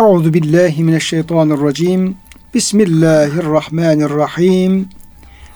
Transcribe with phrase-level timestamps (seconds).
[0.00, 2.16] Euzu billahi mineşşeytanirracim.
[2.54, 4.88] Bismillahirrahmanirrahim.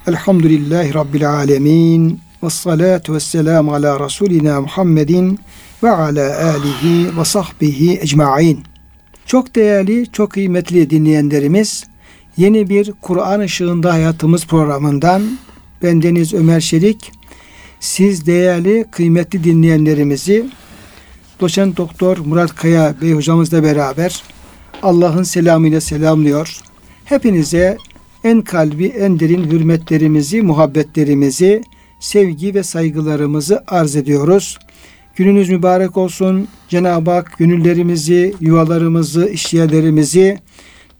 [0.07, 2.21] Elhamdülillahi rabbil alamin.
[2.43, 5.39] Ves salatu vesselam ala rasulina Muhammedin
[5.83, 8.65] ve ala alihi ve sahbihi ecmaîn.
[9.27, 11.85] Çok değerli, çok kıymetli dinleyenlerimiz,
[12.37, 15.23] yeni bir Kur'an ışığında hayatımız programından
[15.83, 17.13] ben Deniz Ömer Şerik,
[17.81, 20.47] siz değerli, kıymetli dinleyenlerimizi
[21.41, 24.23] doçent doktor Murat Kaya Bey hocamızla beraber
[24.85, 26.61] Allah'ın selamıyla selamlıyor.
[27.05, 27.77] Hepinize
[28.25, 31.63] en kalbi, en derin hürmetlerimizi, muhabbetlerimizi,
[32.01, 34.59] sevgi ve saygılarımızı arz ediyoruz.
[35.17, 36.49] Gününüz mübarek olsun.
[36.69, 40.39] Cenab-ı Hak gönüllerimizi, yuvalarımızı, işyerlerimizi,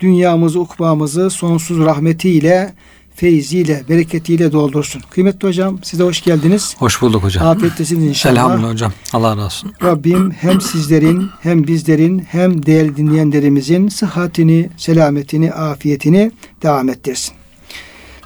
[0.01, 2.73] dünyamızı, ukbamızı sonsuz rahmetiyle,
[3.15, 5.03] feyziyle, bereketiyle doldursun.
[5.11, 6.77] Kıymetli hocam size hoş geldiniz.
[6.79, 7.47] Hoş bulduk hocam.
[7.47, 8.35] Afiyettesiniz inşallah.
[8.35, 8.93] Elhamdülillah hocam.
[9.13, 9.73] Allah razı olsun.
[9.83, 17.35] Rabbim hem sizlerin hem bizlerin hem değerli dinleyenlerimizin sıhhatini, selametini, afiyetini devam ettirsin.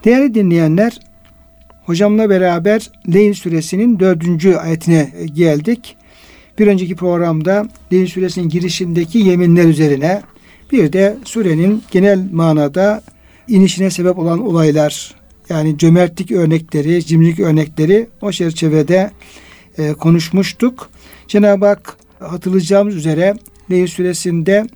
[0.04, 1.00] Değerli dinleyenler,
[1.86, 5.96] hocamla beraber Leyl suresinin dördüncü ayetine geldik.
[6.58, 10.22] Bir önceki programda Leyl suresinin girişindeki yeminler üzerine
[10.72, 13.02] bir de surenin genel manada
[13.48, 15.14] inişine sebep olan olaylar
[15.48, 19.10] yani cömertlik örnekleri, cimrilik örnekleri o çerçevede
[19.78, 20.91] e, konuşmuştuk.
[21.28, 23.34] Cenab-ı Hak hatırlayacağımız üzere
[23.70, 24.66] Leyl suresinde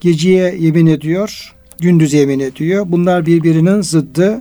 [0.00, 2.86] geceye yemin ediyor, gündüz yemin ediyor.
[2.88, 4.38] Bunlar birbirinin zıddı.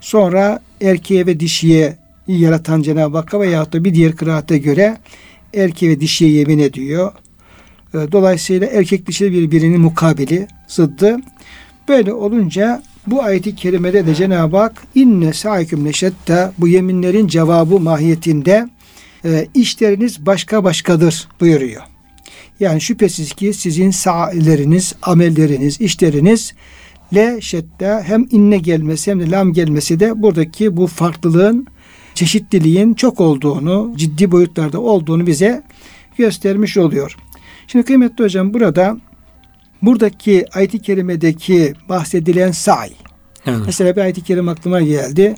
[0.00, 4.98] Sonra erkeğe ve dişiye yaratan Cenab-ı Hakk'a veyahut da bir diğer kıraate göre
[5.54, 7.12] erkeğe ve dişiye yemin ediyor.
[7.94, 11.16] E, dolayısıyla erkek dişi birbirinin mukabili, zıddı.
[11.88, 18.68] Böyle olunca bu ayeti kerimede de Cenab-ı Hak inne saiküm neşette bu yeminlerin cevabı mahiyetinde
[19.24, 21.82] e, işleriniz başka başkadır buyuruyor.
[22.60, 26.54] Yani şüphesiz ki sizin sa'ileriniz, amelleriniz, işleriniz
[27.14, 31.66] le şedde hem inne gelmesi hem de lam gelmesi de buradaki bu farklılığın
[32.14, 35.62] çeşitliliğin çok olduğunu, ciddi boyutlarda olduğunu bize
[36.18, 37.16] göstermiş oluyor.
[37.66, 38.96] Şimdi kıymetli hocam burada
[39.82, 42.90] buradaki ayet-i kerimedeki bahsedilen say.
[43.46, 43.60] Evet.
[43.66, 45.34] Mesela bir ayet-i kerime aklıma geldi.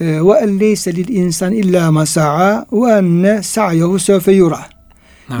[0.00, 4.60] Ee, ve elleyse lil insan illa ma sa'a ve enne sa'yehu sevfe yura.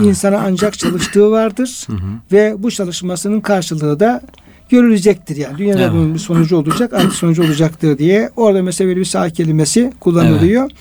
[0.02, 1.86] İnsana ancak çalıştığı vardır
[2.32, 4.22] ve bu çalışmasının karşılığı da
[4.68, 5.58] görülecektir yani.
[5.58, 5.92] Dünyada evet.
[5.92, 8.30] bunun bir sonucu olacak, aynı sonucu olacaktır diye.
[8.36, 10.62] Orada mesela böyle bir sağ kelimesi kullanılıyor.
[10.62, 10.76] Evet.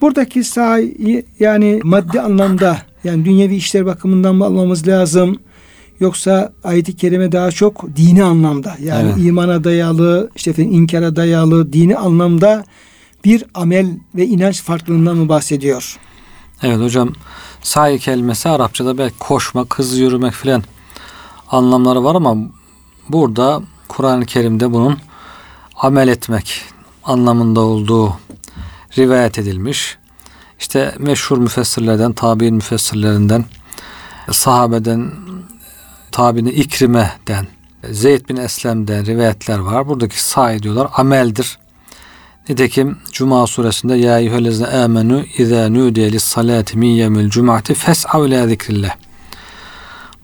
[0.00, 0.78] Buradaki sağ
[1.40, 5.38] yani maddi anlamda yani dünyevi işler bakımından mı almamız lazım?
[6.00, 9.26] Yoksa ayet-i kerime daha çok dini anlamda yani evet.
[9.26, 12.64] imana dayalı, işte inkara dayalı, dini anlamda
[13.24, 15.98] bir amel ve inanç farklılığından mı bahsediyor?
[16.62, 17.12] Evet hocam
[17.62, 20.62] sahi kelimesi Arapçada belki koşmak, hızlı yürümek filan
[21.50, 22.36] anlamları var ama
[23.08, 24.98] burada Kur'an-ı Kerim'de bunun
[25.76, 26.62] amel etmek
[27.04, 28.12] anlamında olduğu
[28.98, 29.98] rivayet edilmiş.
[30.60, 33.44] İşte meşhur müfessirlerden, tabi'in müfessirlerinden,
[34.30, 35.12] sahabeden,
[36.18, 37.46] tabi'ni İkrime'den,
[37.90, 39.88] Zeyd bin Eslem'den rivayetler var.
[39.88, 41.58] Buradaki sahi diyorlar ameldir.
[42.48, 48.96] Nitekim Cuma suresinde ya eyyühellezine amenu izâ nûdiye lissalâti min yemil cum'ati fes'av ilâ zikrillah.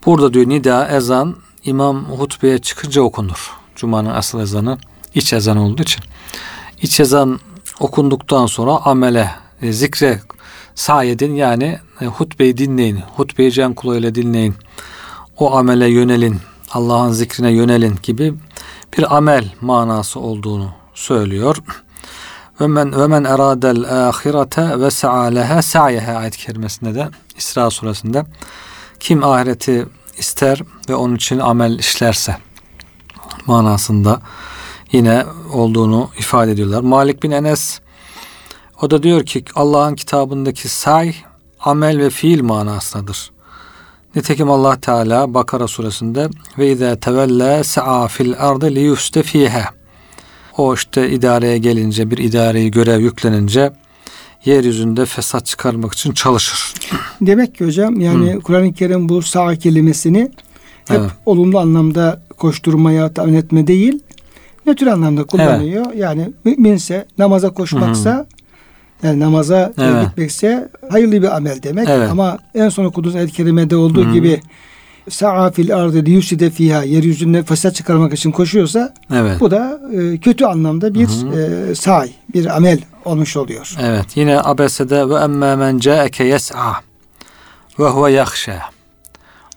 [0.07, 3.51] Burada diyor nida ezan imam hutbeye çıkınca okunur.
[3.77, 4.79] Cuma'nın asıl ezanı
[5.15, 6.05] iç ezan olduğu için.
[6.83, 7.41] İç ezan
[7.81, 9.31] okunduktan sonra amele,
[9.63, 10.21] e, zikre
[10.75, 13.01] sayedin yani e, hutbeyi dinleyin.
[13.17, 14.55] Hutbeyi can kulağıyla dinleyin.
[15.39, 16.41] O amele yönelin.
[16.71, 18.35] Allah'ın zikrine yönelin gibi
[18.99, 21.57] bir amel manası olduğunu söylüyor.
[22.61, 28.25] Ve men ve men eradel ahirete ve sa'a sa'yeha ayet kerimesinde de İsra suresinde
[29.01, 29.87] kim ahireti
[30.19, 32.37] ister ve onun için amel işlerse
[33.47, 34.21] manasında
[34.93, 36.81] yine olduğunu ifade ediyorlar.
[36.81, 37.81] Malik bin Enes
[38.83, 41.15] o da diyor ki Allah'ın kitabındaki say
[41.61, 43.34] amel ve fiil manasındadır.
[44.17, 49.65] Nitekim Allah Teala Bakara suresinde ve izâ tevelle sa'a fil ardı li yufste fiha.
[50.59, 53.73] O işte idareye gelince bir idareyi görev yüklenince
[54.45, 56.75] yeryüzünde fesat çıkarmak için çalışır.
[57.21, 60.31] Demek ki hocam yani Kur'an-ı Kerim bu sağ kelimesini
[60.89, 61.11] hep evet.
[61.27, 64.01] olumlu anlamda koşturmaya, tahmin etme değil,
[64.67, 65.85] nötr anlamda kullanıyor.
[65.89, 65.99] Evet.
[65.99, 68.27] Yani müminse namaza koşmaksa.
[69.03, 70.07] Yani namaza evet.
[70.07, 71.89] gitmekse hayırlı bir amel demek.
[71.89, 72.11] Evet.
[72.11, 74.13] Ama en son okuduğunuz ayet-i kerimede olduğu Hı.
[74.13, 74.41] gibi
[75.11, 79.41] sa'a fil ardı yuside fiha yeryüzünde fesat çıkarmak için koşuyorsa evet.
[79.41, 83.77] bu da e, kötü anlamda bir e, say, bir amel olmuş oluyor.
[83.81, 84.07] Evet.
[84.15, 86.75] Yine abesede ve emme men ca'eke yes'a
[87.79, 88.61] ve huve yakhşa.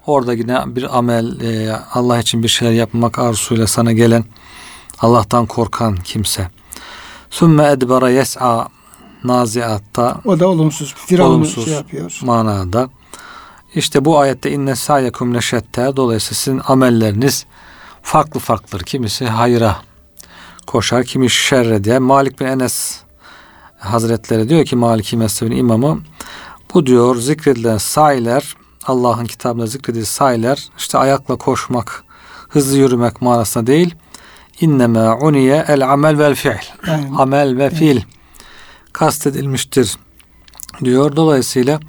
[0.07, 4.24] Orada yine bir amel, e, Allah için bir şeyler yapmak arzusuyla sana gelen,
[5.00, 6.48] Allah'tan korkan kimse.
[7.30, 8.68] Sümme edbara yes'a
[9.24, 10.96] naziatta O da olumsuz.
[10.98, 11.66] Firavun'u Olumsuz.
[11.66, 12.19] şey yapıyor.
[12.22, 12.90] manada.
[13.75, 17.46] İşte bu ayette inne sayekum leşette dolayısıyla sizin amelleriniz
[18.02, 18.84] farklı farklıdır.
[18.86, 19.75] Kimisi hayra
[20.68, 22.00] koşar, kimi şerre diye.
[22.00, 23.00] Malik bin Enes
[23.80, 26.00] Hazretleri diyor ki Maliki mezhebinin imamı
[26.74, 28.56] bu diyor zikredilen sayiler
[28.86, 32.04] Allah'ın kitabında zikredilen sayiler işte ayakla koşmak,
[32.50, 33.96] hızlı yürümek manasında değil.
[34.62, 36.54] İnneme uniye el amel vel fiil.
[37.18, 38.02] Amel ve fiil
[38.98, 39.96] kastedilmiştir
[40.84, 41.16] diyor.
[41.16, 41.80] Dolayısıyla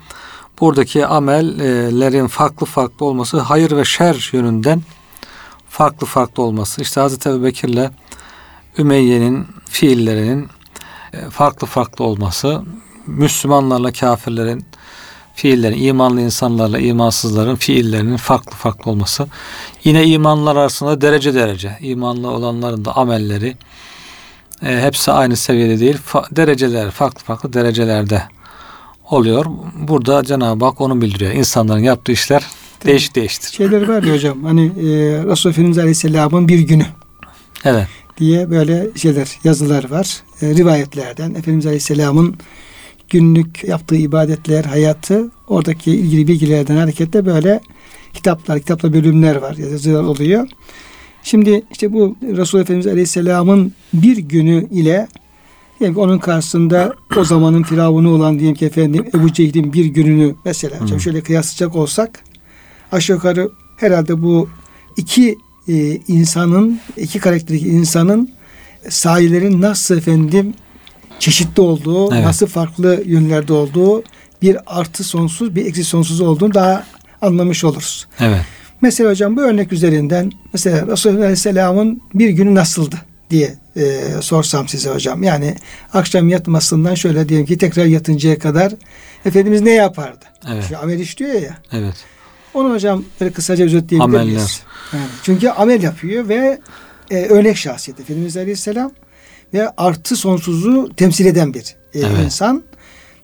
[0.60, 4.82] buradaki amellerin farklı farklı olması hayır ve şer yönünden
[5.69, 6.82] farklı farklı olması.
[6.82, 7.90] İşte Hazreti Ebu Bekir'le
[8.78, 10.49] Ümeyye'nin fiillerinin
[11.12, 12.62] e, farklı farklı olması.
[13.06, 14.64] Müslümanlarla kafirlerin
[15.34, 19.26] fiillerin, imanlı insanlarla imansızların fiillerinin farklı farklı olması.
[19.84, 21.78] Yine imanlar arasında derece derece.
[21.81, 23.56] imanlı olanların da amelleri
[24.62, 25.96] e, hepsi aynı seviyede değil.
[26.12, 28.22] Fa- dereceler, farklı farklı derecelerde
[29.10, 29.46] oluyor.
[29.75, 31.32] Burada Cenab-ı Hak onu bildiriyor.
[31.32, 32.46] İnsanların yaptığı işler
[32.87, 33.52] değişik değiştir.
[33.52, 34.44] şeyler var ya hocam.
[34.44, 34.70] Hani e,
[35.25, 36.87] Resulullah Efendimiz Aleyhisselam'ın bir günü
[37.64, 37.87] Evet.
[38.19, 40.22] diye böyle şeyler, yazılar var.
[40.43, 42.37] E, rivayetlerden Efendimiz Aleyhisselam'ın
[43.08, 47.61] günlük yaptığı ibadetler, hayatı, oradaki ilgili bilgilerden hareketle böyle
[48.14, 50.49] kitaplar, kitapla bölümler var, yazılar oluyor.
[51.22, 55.08] Şimdi işte bu Resulullah Efendimiz Aleyhisselam'ın bir günü ile
[55.80, 60.34] diyelim ki onun karşısında o zamanın firavunu olan diyelim ki efendim Ebu Cehil'in bir gününü
[60.44, 61.00] mesela Hı.
[61.00, 62.24] şöyle kıyaslayacak olsak
[62.92, 64.48] aşağı yukarı herhalde bu
[64.96, 65.38] iki
[65.68, 68.30] e, insanın, iki karakterdeki insanın
[68.88, 70.54] sahillerin nasıl efendim
[71.18, 72.24] çeşitli olduğu, Evet.
[72.24, 74.02] nasıl farklı yönlerde olduğu,
[74.42, 76.86] bir artı sonsuz, bir eksi sonsuz olduğunu daha
[77.22, 78.06] anlamış oluruz.
[78.20, 78.40] Evet.
[78.80, 82.96] Mesela hocam bu örnek üzerinden mesela Resulullah Aleyhisselam'ın bir günü nasıldı
[83.30, 85.22] diye e, sorsam size hocam.
[85.22, 85.54] Yani
[85.92, 88.72] akşam yatmasından şöyle diyelim ki tekrar yatıncaya kadar
[89.25, 90.25] Efendimiz ne yapardı?
[90.52, 90.64] Evet.
[90.66, 91.58] Şimdi amel işliyor ya.
[91.72, 91.94] Evet.
[92.54, 94.62] Onu hocam böyle kısaca özetleyebilir miyiz?
[94.92, 96.60] Yani çünkü amel yapıyor ve
[97.10, 98.92] e, örnek şahsiyet Efendimiz Aleyhisselam
[99.54, 102.10] ve artı sonsuzu temsil eden bir e, Evet.
[102.25, 102.62] insan.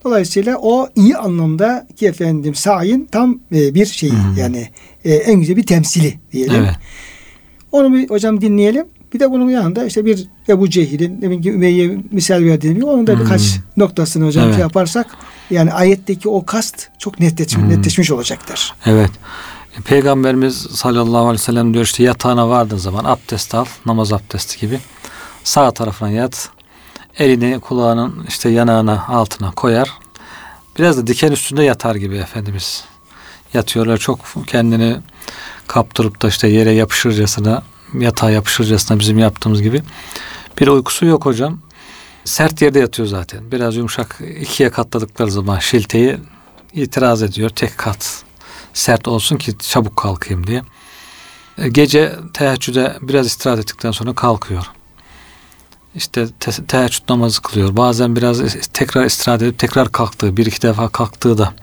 [0.05, 4.39] Dolayısıyla o iyi anlamda ki efendim sayin tam e, bir şey Hı hı.
[4.39, 4.69] yani
[5.05, 6.55] e, en güzel bir temsili diyelim.
[6.55, 6.75] Evet.
[7.71, 8.85] Onu bir hocam dinleyelim.
[9.13, 13.07] Bir de bunun yanında işte bir Ebu Cehil'in demin ki Ümeyye misal verdiğim gibi onun
[13.07, 13.19] da Hmm.
[13.19, 13.41] birkaç
[13.77, 14.55] noktasını hocam Evet.
[14.55, 15.07] şey yaparsak
[15.49, 17.69] yani ayetteki o kast çok netleşmiş, Hmm.
[17.69, 18.73] netleşmiş olacaktır.
[18.85, 19.11] Evet.
[19.85, 23.65] Peygamberimiz sallallahu aleyhi ve sellem diyor işte yatağına vardığın zaman abdest al.
[23.85, 24.79] Namaz abdesti gibi.
[25.43, 26.49] Sağ tarafına yat.
[27.19, 29.93] Elini kulağının işte yanağına altına koyar.
[30.79, 32.83] Biraz da diken üstünde yatar gibi Efendimiz.
[33.53, 34.97] Yatıyorlar çok kendini
[35.67, 37.63] kaptırıp da işte yere yapışırcasına
[37.93, 39.83] yatağa yapışırcasına bizim yaptığımız gibi.
[40.59, 41.59] Bir uykusu yok hocam.
[42.25, 43.51] Sert yerde yatıyor zaten.
[43.51, 46.17] Biraz yumuşak ikiye katladıkları zaman şilteyi
[46.73, 47.49] itiraz ediyor.
[47.49, 48.23] Tek kat
[48.73, 50.61] sert olsun ki çabuk kalkayım diye.
[51.57, 54.71] E, Gece teheccüde biraz istirahat ettikten sonra kalkıyor.
[55.95, 57.77] İşte te- teheccüd namazı kılıyor.
[57.77, 58.41] Bazen biraz
[58.73, 61.53] tekrar istirahat edip tekrar kalktığı, bir iki defa kalktığı da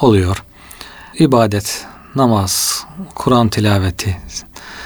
[0.00, 0.44] oluyor.
[1.18, 2.84] İbadet, namaz,
[3.14, 4.20] Kur'an tilaveti,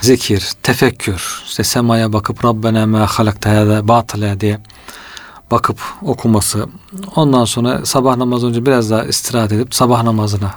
[0.00, 4.60] zikir, tefekkür, işte semaya bakıp Rabbena ma halakta hâzâ batıla diye
[5.50, 6.68] bakıp okuması.
[7.16, 10.54] Ondan sonra sabah namazı önce biraz daha istirahat edip sabah namazına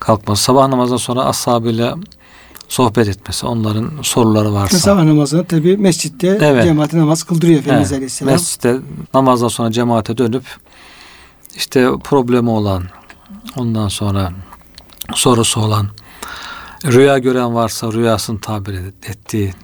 [0.00, 0.42] kalkması.
[0.42, 1.96] Sabah namazından sonra ashabıyla
[2.68, 3.46] sohbet etmesi.
[3.46, 4.78] Onların soruları varsa.
[4.78, 6.64] Sabah namazını tabi mescitte Evet.
[6.64, 8.32] cemaate namaz kıldırıyor Efendimiz Evet, Aleyhisselam.
[8.32, 8.76] Mescitte
[9.14, 10.44] namazdan sonra cemaate dönüp
[11.56, 12.84] işte problemi olan
[13.56, 14.32] ondan sonra
[15.14, 15.86] sorusu olan
[16.84, 19.54] rüya gören varsa rüyasını tabir et- ettiği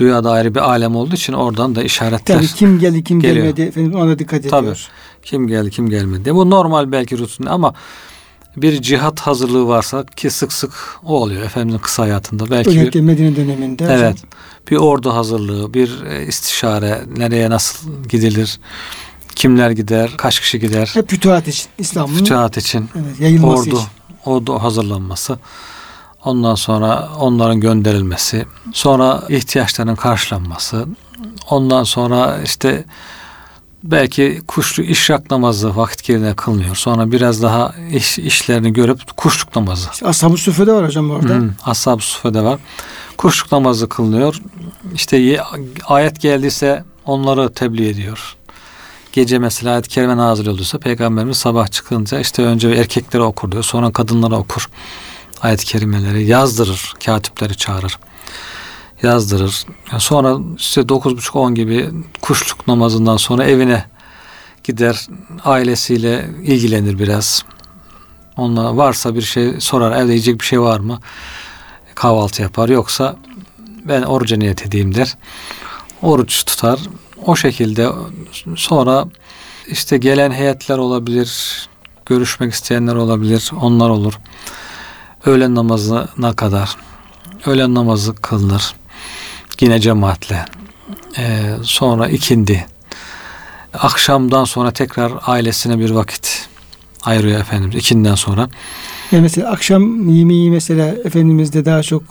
[0.00, 3.36] rüyada ayrı bir alem olduğu için oradan da işaretler Tabii kim geldi kim Geliyor.
[3.46, 4.50] gelmedi efendim ona dikkat ediyor.
[4.50, 4.74] Tabii.
[5.22, 6.34] Kim geldi kim gelmedi.
[6.34, 7.74] Bu normal belki rutin ama
[8.56, 10.72] bir cihat hazırlığı varsa ki sık sık
[11.04, 12.50] o oluyor Efendimizin kısa hayatında.
[12.50, 13.84] Belki bir, Özellikle Medine döneminde.
[13.90, 14.16] evet
[14.70, 18.60] bir ordu hazırlığı, bir e, istişare, nereye nasıl gidilir,
[19.34, 21.66] kimler gider, kaç kişi gider, Hep fütuhat için.
[21.78, 23.88] İslam'ın fütuhat için, evet, yayılması ordu, için.
[24.24, 25.38] ordu hazırlanması,
[26.24, 30.86] ondan sonra onların gönderilmesi, sonra ihtiyaçlarının karşılanması,
[31.50, 32.84] ondan sonra işte
[33.84, 36.76] belki kuşlu işrak namazı vakit yerine kılınıyor.
[36.76, 39.88] Sonra biraz daha iş, işlerini görüp kuşluk namazı.
[39.92, 41.34] İşte Ashab-ı Suffe'de var hocam orada.
[41.34, 42.58] Hı, Ashab-ı Suffe'de var.
[43.18, 44.42] Kuşluk namazı kılınıyor.
[44.94, 45.40] İşte ye-
[45.86, 48.36] ayet geldiyse onları tebliğ ediyor.
[49.12, 53.62] Gece mesela ayet-i kerime nazil olduysa Peygamberimiz sabah çıkınca işte önce erkeklere okur diyor.
[53.62, 54.68] Sonra kadınlara okur.
[55.42, 56.92] ayet-i kerimeleri yazdırır.
[57.06, 57.98] Katipleri çağırır.
[59.02, 59.64] Yazdırır.
[59.98, 61.90] Sonra işte 9.30-10 gibi
[62.20, 63.84] kuşluk namazından sonra evine
[64.64, 65.06] gider
[65.44, 67.44] ailesiyle ilgilenir biraz.
[68.36, 69.92] Onunla varsa bir şey sorar.
[69.92, 71.00] Evde yiyecek bir şey var mı?
[71.94, 72.68] Kahvaltı yapar.
[72.68, 73.16] Yoksa
[73.84, 75.16] ben oruca niyet edeyim der.
[76.02, 76.80] Oruç tutar.
[77.26, 77.88] O şekilde
[78.56, 79.04] sonra
[79.66, 81.68] işte gelen heyetler olabilir.
[82.06, 83.50] Görüşmek isteyenler olabilir.
[83.60, 84.18] Onlar olur.
[85.26, 86.76] Öğlen namazına kadar.
[87.46, 88.74] Öğlen namazı kılınır.
[89.62, 90.44] Yine cemaatle.
[91.18, 92.66] Ee, sonra ikindi.
[93.74, 96.48] Akşamdan sonra tekrar ailesine bir vakit
[97.02, 98.48] ayırıyor Efendimiz ikinden sonra.
[99.12, 102.02] Yani mesela akşam yemeği mesela Efendimiz'de daha çok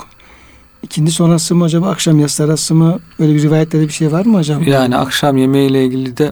[0.84, 4.38] ikindi sonrası mı acaba akşam yatsı arası mı öyle bir rivayetlerde bir şey var mı
[4.38, 4.64] hocam?
[4.64, 6.32] Yani akşam yemeğiyle ilgili de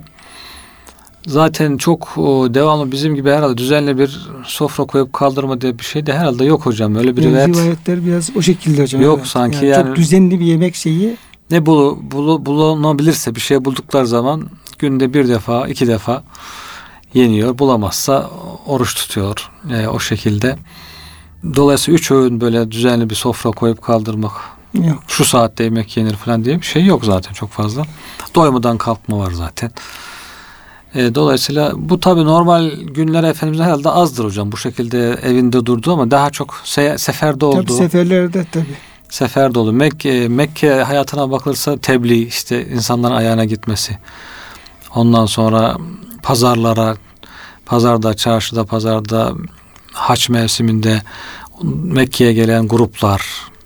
[1.30, 6.06] zaten çok o, devamlı bizim gibi herhalde düzenli bir sofra koyup kaldırma diye bir şey
[6.06, 6.96] de herhalde yok hocam.
[6.96, 9.02] Öyle bir Yani rivayet rivayetler biraz o şekilde hocam.
[9.02, 9.28] Yok evet.
[9.28, 11.18] sanki yani- Çok düzenli bir yemek şeyi
[11.52, 14.44] ne bulu, bulu, bulunabilirse bir şey buldukları zaman
[14.80, 16.24] günde bir defa iki defa
[17.14, 17.60] yeniyor.
[17.60, 18.30] Bulamazsa
[18.68, 19.50] oruç tutuyor.
[19.74, 20.58] E, o şekilde.
[21.56, 24.32] Dolayısıyla üç öğün böyle düzenli bir sofra koyup kaldırmak
[24.74, 25.04] yok.
[25.08, 27.84] şu saatte yemek yenir falan diye bir şey yok zaten çok fazla.
[28.36, 29.72] Doymadan kalkma var zaten.
[30.96, 34.52] E, dolayısıyla bu tabi normal günler Efendimiz'in herhalde azdır hocam.
[34.52, 37.74] Bu şekilde evinde durdu ama daha çok se- seferde Tabii oldu.
[37.78, 38.66] seferlerde tabii.
[39.10, 39.74] seferde oldu.
[39.74, 43.98] Mekke, Mekke hayatına bakılırsa tebliğ işte insanların ayağına gitmesi.
[44.96, 45.78] Ondan sonra
[46.24, 46.96] pazarlara,
[47.66, 49.34] pazarda, çarşıda, pazarda,
[49.94, 51.02] haç mevsiminde
[51.84, 53.22] Mekke'ye gelen gruplar,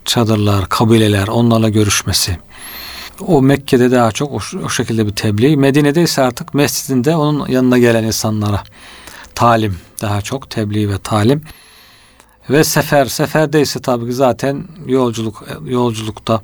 [0.06, 2.38] çadırlar, kabileler onlarla görüşmesi.
[3.22, 5.58] O Mekke'de daha çok o, o şekilde bir tebliğ.
[5.58, 8.64] Medine'de ise artık mescidinde onun yanına gelen insanlara
[9.36, 11.42] talim daha çok tebliğ ve talim.
[12.50, 16.42] Ve sefer, seferde ise tabii ki zaten yolculuk yolculukta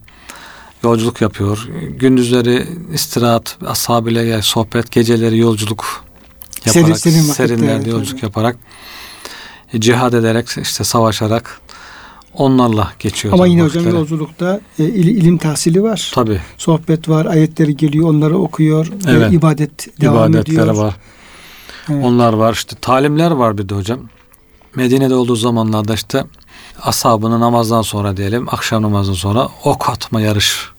[0.84, 1.68] yolculuk yapıyor.
[1.90, 6.04] Gündüzleri istirahat, ashabıyla sohbet, geceleri yolculuk
[6.66, 8.26] yaparak, Serin- serin serinlerde yolculuk tabii.
[8.26, 8.58] yaparak
[9.74, 11.62] e, cihad ederek işte savaşarak
[12.34, 13.34] onlarla geçiyor.
[13.34, 13.96] Ama yine hocam vakitleri.
[13.96, 16.12] yolculukta e, il- ilim tahsili var.
[16.16, 18.88] Tabii Sohbet var, ayetleri geliyor, onları okuyor.
[18.88, 19.34] e, Evet.
[19.34, 20.76] ibadet devam ibadetler ediyor.
[20.76, 20.96] var.
[21.90, 22.06] Evet.
[22.06, 22.54] Onlar var.
[22.54, 24.00] işte talimler var bir de hocam.
[24.76, 26.24] Medine'de olduğu zamanlarda işte
[26.82, 30.70] ashabını namazdan sonra diyelim akşam namazından sonra ok atma yarış.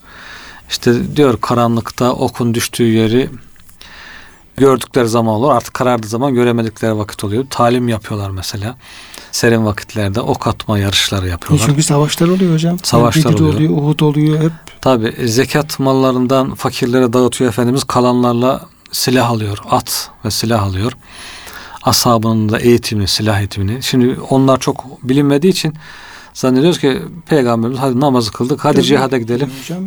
[0.70, 3.30] İşte diyor karanlıkta okun düştüğü yeri
[4.56, 5.50] gördükleri zaman olur.
[5.50, 7.44] Artık karardığı zaman göremedikleri vakit oluyor.
[7.50, 8.76] Talim yapıyorlar mesela.
[9.32, 11.66] Serin vakitlerde ok atma yarışları yapıyorlar.
[11.66, 12.78] Çünkü savaşlar oluyor hocam.
[12.82, 13.70] Savaşlar Bedir oluyor.
[13.70, 14.52] Uhud oluyor hep.
[14.80, 19.58] Tabi zekat mallarından fakirlere dağıtıyor Efendimiz kalanlarla silah alıyor.
[19.70, 20.92] At ve silah alıyor.
[21.82, 23.82] Ashabının da eğitimini, silah eğitimini.
[23.82, 25.74] Şimdi onlar çok bilinmediği için
[26.34, 28.86] zannediyoruz ki Peygamberimiz hadi namazı kıldık, hadi Tabii.
[28.86, 29.50] cihada gidelim.
[29.62, 29.84] Hocam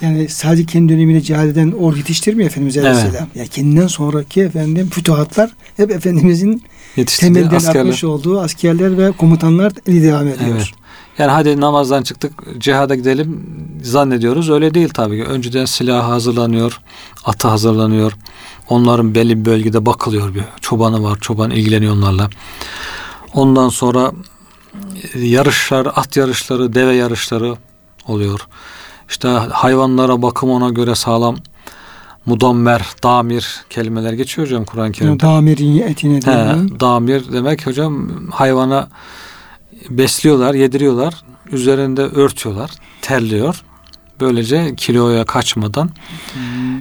[0.00, 2.86] yani sadece kendi döneminde cihad eden ordu yetiştirmiyor Efendimiz Evet.
[2.86, 3.28] Aleyhisselam.
[3.34, 6.62] Yani kendinden sonraki efendim fütuhatlar hep Efendimizin
[6.96, 7.80] Yetiştirdiği temelden askerler.
[7.80, 10.50] atmış olduğu askerler ve komutanlar devam ediyor.
[10.50, 10.70] Evet.
[11.18, 13.46] Yani hadi namazdan çıktık cihada gidelim
[13.82, 14.50] zannediyoruz.
[14.50, 15.24] Öyle değil tabii ki.
[15.24, 16.80] Önceden silah hazırlanıyor,
[17.24, 18.12] atı hazırlanıyor.
[18.68, 20.42] Onların belli bir bölgede bakılıyor bir.
[20.60, 22.30] Çobanı var, çoban ilgileniyor onlarla.
[23.34, 24.12] Ondan sonra
[25.14, 27.56] e, yarışlar, at yarışları, deve yarışları
[28.06, 28.40] oluyor.
[29.08, 31.36] İşte hayvanlara bakım ona göre sağlam
[32.28, 35.20] mudammer, damir kelimeler geçiyor hocam Kur'an-ı Kerim'de.
[35.20, 36.16] Damirin etine.
[36.16, 38.88] He, damir demek hocam hayvana
[39.90, 41.14] besliyorlar, yediriyorlar.
[41.52, 42.70] Üzerinde örtüyorlar,
[43.02, 43.62] terliyor.
[44.20, 45.90] Böylece kiloya kaçmadan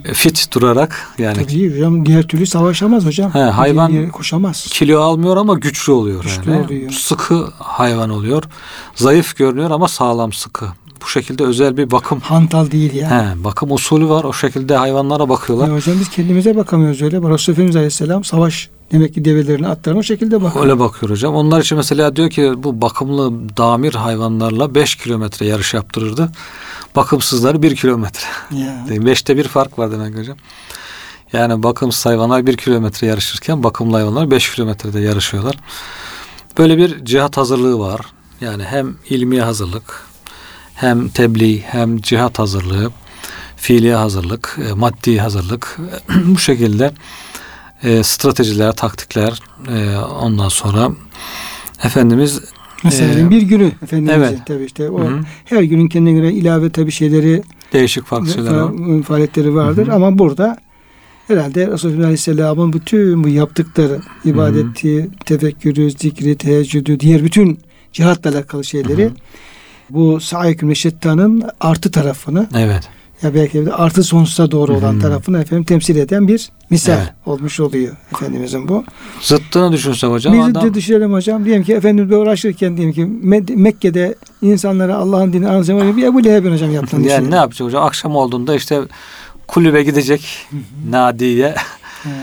[0.05, 3.33] e, fit durarak yani Tabii hocam diğer türlü savaşamaz hocam.
[3.33, 4.67] He, hayvan- koşamaz.
[4.71, 6.65] kilo almıyor ama güçlü oluyor Güçlü yani.
[6.65, 6.91] oluyor.
[6.91, 8.43] Sıkı hayvan oluyor.
[8.95, 10.65] Zayıf görünüyor ama sağlam sıkı.
[11.03, 13.13] Bu şekilde özel bir bakım Hantal değil yani.
[13.13, 14.23] he, bakım usulü var.
[14.23, 15.67] O şekilde hayvanlara bakıyorlar.
[15.67, 17.17] Ya hocam biz kendimize bakamıyoruz öyle.
[17.17, 20.65] Resul Efendimiz Aleyhisselam savaş demek ki develerini atlarına o şekilde bakıyor.
[20.65, 21.35] Öyle bakıyor hocam.
[21.35, 26.29] Onlar için mesela diyor ki bu bakımlı damir hayvanlarla 5 kilometre yarış yaptırırdı.
[26.95, 28.25] Bakımsızları 1 kilometre.
[28.51, 28.85] Ya.
[29.05, 30.37] Beşte bir fark var demek hocam.
[31.33, 35.55] Yani bakımsız hayvanlar 1 kilometre yarışırken bakımlı hayvanlar 5 kilometrede yarışıyorlar.
[36.57, 38.01] Böyle bir cihat hazırlığı var.
[38.41, 40.06] Yani hem ilmi hazırlık,
[40.77, 42.91] hem tebliğ, hem cihat hazırlığı,
[43.55, 45.77] fiiliye hazırlık, e, maddi hazırlık.
[46.25, 46.91] Bu şekilde
[47.83, 50.91] e, stratejiler, taktikler e, ondan sonra
[51.83, 52.41] Efendimiz
[52.83, 54.39] Mesela Ee, bir günü Efendimizin evet.
[54.45, 55.19] tabii işte o Hı hı.
[55.45, 57.41] her günün kendine göre ilave tabii şeyleri
[57.73, 58.71] değişik farklı şeyler var.
[58.71, 59.95] fa- faaliyetleri vardır Hı hı.
[59.95, 60.57] ama burada
[61.27, 67.59] herhalde Resulullah Aleyhisselam'ın bütün bu yaptıkları ibadeti, tefekkürü, zikri, teheccüdü, diğer bütün
[67.93, 69.13] cihatla alakalı şeyleri Hı hı.
[69.89, 72.89] Bu sa'iküm şettanın artı tarafını Evet.
[73.21, 74.99] ya belki de artı sonsuza doğru olan hı.
[74.99, 77.13] tarafını efendim temsil eden bir misal Evet.
[77.25, 78.83] olmuş oluyor Efendimizin bu.
[79.21, 81.45] Zıttını düşünsek hocam Biz adam düşünelim hocam.
[81.45, 85.97] Diyelim ki Efendimiz uğraşırken diyelim ki Med- Mekke'de insanlara Allah'ın dini anlatacağım.
[85.97, 87.31] Bir Ebu Leheb'in hocam yaptığını yani düşünelim.
[87.31, 87.83] ne yapacak hocam?
[87.83, 88.81] Akşam olduğunda işte
[89.47, 90.45] kulübe gidecek
[90.89, 91.55] Nadiye
[92.05, 92.15] Evet.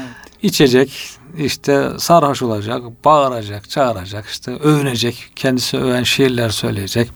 [0.42, 7.10] içecek işte sarhoş olacak, bağıracak, çağıracak, işte övünecek, kendisi öven şiirler söyleyecek.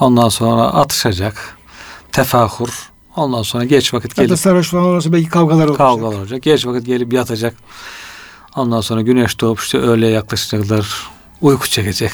[0.00, 1.58] Ondan sonra atışacak,
[2.12, 2.68] tefahur.
[3.16, 5.78] Ondan sonra geç vakit gelip sarhoş falan olursa belki kavgalar olacak.
[5.78, 6.42] kavgalar olacak.
[6.42, 7.54] Geç vakit gelip yatacak.
[8.56, 11.08] Ondan sonra güneş doğup işte öğleye yaklaşacaklar.
[11.40, 12.12] Uyku çekecek.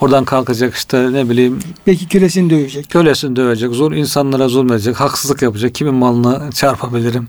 [0.00, 2.90] Oradan kalkacak işte ne bileyim Belki kölesini dövecek.
[2.90, 7.28] kölesini dövecek, zor insanlara zulmedecek, haksızlık yapacak, kimin malını çarpabilirim,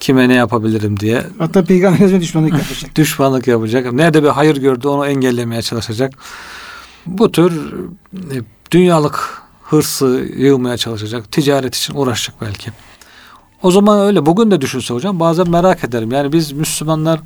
[0.00, 2.96] kime ne yapabilirim diye Hatta peygamberimize düşmanlık yapacak.
[2.96, 3.92] düşmanlık yapacak.
[3.92, 6.14] Nerede bir hayır gördü onu engellemeye çalışacak.
[7.06, 7.74] Bu tür
[8.14, 11.32] e, dünyalık hırsı yığmaya çalışacak.
[11.32, 12.70] Ticaret için uğraşacak belki.
[13.62, 14.26] O zaman öyle.
[14.26, 16.12] Bugün de düşünse hocam bazen merak ederim.
[16.12, 17.20] Yani biz Müslümanlar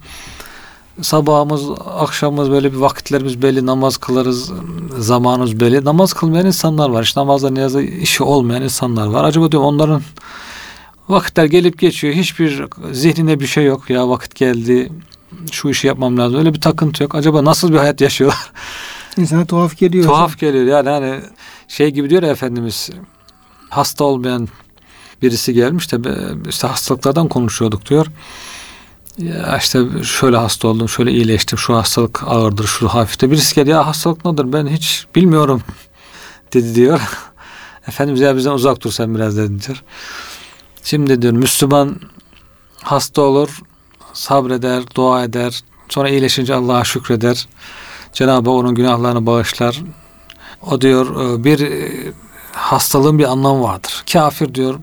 [1.02, 4.52] sabahımız, akşamımız böyle bir vakitlerimiz belli, namaz kılarız,
[4.98, 5.84] zamanımız belli.
[5.84, 7.02] Namaz kılmayan insanlar var.
[7.02, 9.24] İşte namazla niyazla işi olmayan insanlar var.
[9.24, 10.02] Acaba diyorum onların
[11.08, 12.14] vakitler gelip geçiyor.
[12.14, 13.90] Hiçbir zihnine bir şey yok.
[13.90, 14.92] Ya vakit geldi,
[15.50, 16.38] şu işi yapmam lazım.
[16.38, 17.14] Öyle bir takıntı yok.
[17.14, 18.52] Acaba nasıl bir hayat yaşıyorlar?
[19.18, 20.04] İnsana tuhaf geliyor.
[20.04, 20.16] hocam.
[20.16, 21.20] Tuhaf geliyor yani hani
[21.68, 22.90] şey gibi diyor ya Efendimiz
[23.68, 24.48] hasta olmayan
[25.22, 25.98] birisi gelmiş de
[26.48, 28.06] işte hastalıklardan konuşuyorduk diyor.
[29.18, 33.30] Ya işte şöyle hasta oldum, şöyle iyileştim, şu hastalık ağırdır, şu hafifte.
[33.30, 35.62] Birisi geldi ya hastalık nedir ben hiç bilmiyorum
[36.54, 37.00] dedi diyor.
[37.88, 39.82] Efendimiz ya bizden uzak dur sen biraz dedi diyor.
[40.84, 42.00] Şimdi diyor Müslüman
[42.82, 43.60] hasta olur,
[44.12, 47.48] sabreder, dua eder, sonra iyileşince Allah'a şükreder.
[48.18, 49.82] Cenab-ı Hak onun günahlarını bağışlar.
[50.70, 51.90] O diyor e, bir e,
[52.52, 54.04] hastalığın bir anlamı vardır.
[54.12, 54.74] Kafir diyor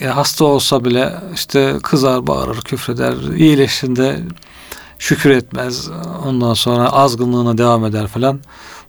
[0.00, 3.14] e, hasta olsa bile işte kızar, bağırır, küfreder.
[3.36, 4.20] İyileştiğinde
[4.98, 5.90] şükür etmez.
[6.26, 8.40] Ondan sonra azgınlığına devam eder falan.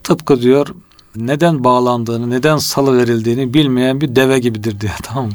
[0.04, 0.68] Tıpkı diyor
[1.16, 4.94] neden bağlandığını, neden salı verildiğini bilmeyen bir deve gibidir diyor.
[5.04, 5.34] Tamam mı?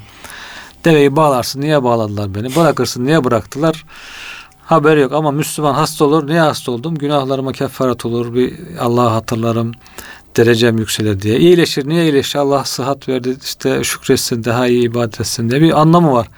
[0.85, 1.61] Deveyi bağlarsın.
[1.61, 2.57] Niye bağladılar beni?
[2.57, 3.05] Bırakırsın.
[3.05, 3.85] Niye bıraktılar?
[4.69, 6.27] Haberi yok ama Müslüman hasta olur.
[6.27, 6.95] Niye hasta oldum?
[6.95, 8.35] Günahlarıma kefaret olur.
[8.35, 9.73] Bir Allah'ı hatırlarım.
[10.37, 11.39] Derecem yükselir diye.
[11.39, 11.89] İyileşir.
[11.89, 12.39] Niye iyileşir?
[12.39, 13.37] Allah sıhhat verdi.
[13.45, 14.45] İşte şükretsin.
[14.45, 16.29] Daha iyi ibadet etsin diye bir anlamı var.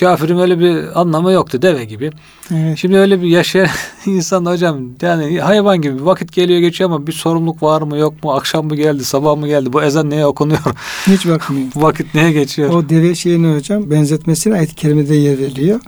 [0.00, 1.62] Kafirin öyle bir anlamı yoktu.
[1.62, 2.10] Deve gibi.
[2.54, 2.78] Evet.
[2.78, 3.68] Şimdi öyle bir yaşayan
[4.06, 8.32] insan hocam yani hayvan gibi vakit geliyor geçiyor ama bir sorumluluk var mı yok mu?
[8.34, 9.04] Akşam mı geldi?
[9.04, 9.72] Sabah mı geldi?
[9.72, 10.60] Bu ezan neye okunuyor?
[11.06, 11.66] Hiç bakmıyor.
[11.76, 12.70] vakit neye geçiyor?
[12.70, 15.80] O deve şeyini hocam benzetmesine ayet-i kerimede yer veriliyor.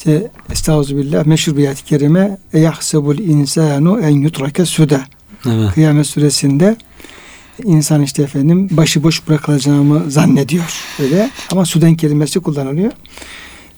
[0.00, 5.00] İşte Estağfirullah meşhur bir ayet-i kerime Eyahsebul insanu en yutrake suda.
[5.46, 5.74] Evet.
[5.74, 6.76] Kıyamet suresinde
[7.64, 10.64] insan işte efendim başıboş bırakılacağımı zannediyor
[11.02, 12.92] öyle ama suden kelimesi kullanılıyor.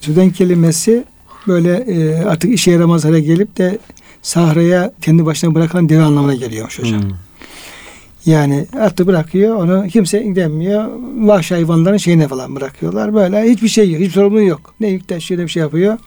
[0.00, 1.04] Suden kelimesi
[1.46, 3.78] böyle e, artık işe yaramaz hale gelip de
[4.22, 7.02] sahraya kendi başına bırakılan deve anlamına geliyormuş hocam.
[7.02, 7.10] Hmm.
[8.26, 10.88] Yani artık bırakıyor onu kimse gidemiyor.
[11.16, 13.14] Vahşi hayvanların şeyine falan bırakıyorlar.
[13.14, 14.00] Böyle hiçbir şey yok.
[14.00, 14.74] Hiçbir sorumluluğu yok.
[14.80, 15.98] Ne yük taşıyor bir şey yapıyor.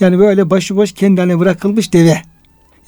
[0.00, 2.16] Yani böyle başıboş kendi haline bırakılmış deve.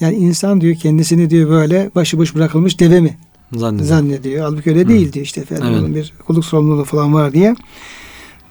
[0.01, 3.17] Yani insan diyor kendisini diyor böyle başıboş bırakılmış deve mi
[3.53, 3.87] Zannediyorum.
[3.89, 4.45] zannediyor.
[4.45, 4.89] Halbuki öyle Hı.
[4.89, 5.67] değildi işte efendim.
[5.71, 5.81] Evet.
[5.81, 7.55] Onun bir kulluk sorumluluğu falan var diye.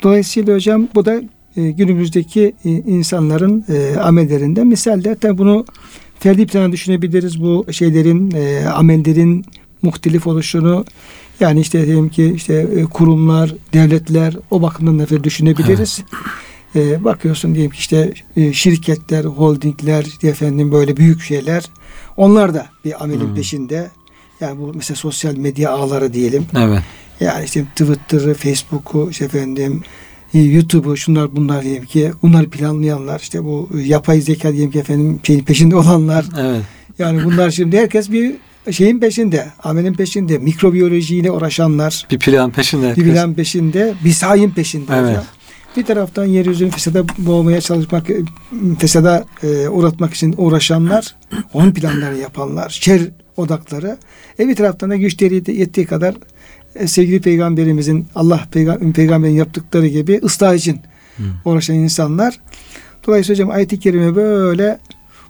[0.03, 1.21] Dolayısıyla hocam bu da
[1.57, 5.65] e, günümüzdeki e, insanların e, amellerinde misalde tabi bunu
[6.19, 9.45] ferdi plana düşünebiliriz bu şeylerin e, amellerin
[9.81, 10.85] muhtelif oluşunu
[11.39, 16.01] yani işte diyelim ki işte e, kurumlar, devletler o bakımdan da düşünebiliriz.
[16.75, 21.63] E, bakıyorsun diyelim ki işte e, şirketler, holdingler, efendim böyle büyük şeyler
[22.17, 23.35] onlar da bir amelin Hmm.
[23.35, 23.89] peşinde.
[24.41, 26.45] Yani bu mesela sosyal medya ağları diyelim.
[26.57, 26.81] Evet.
[27.19, 29.81] Yani işte Twitter'ı, Facebook'u, işte efendim
[30.33, 35.19] e, YouTube'u, şunlar bunlar diyelim ki bunları planlayanlar, işte bu yapay zeka diyelim ki efendim
[35.23, 36.25] şeyin peşinde olanlar.
[36.39, 36.61] Evet.
[36.99, 38.35] Yani bunlar şimdi herkes bir
[38.71, 42.95] şeyin peşinde, amelin peşinde, mikrobiyolojiyle uğraşanlar, Bir plan peşinde.
[42.95, 45.09] bir plan peşinde, bir sahin peşinde Evet.
[45.09, 45.23] hocam.
[45.77, 48.07] Bir taraftan yeryüzünü fesada boğmaya çalışmak,
[48.79, 51.15] fesada e, uğratmak için uğraşanlar,
[51.53, 53.01] onun planları yapanlar, şer
[53.37, 53.97] odakları.
[54.39, 56.15] E bir taraftan da güçleri yettiği kadar
[56.75, 60.79] e, sevgili peygamberimizin Allah peyga- peygamberin yaptıkları gibi ıslah için
[61.17, 61.23] Hı.
[61.45, 62.39] uğraşan insanlar.
[63.07, 64.79] Dolayısıyla hocam ayet-i kerime böyle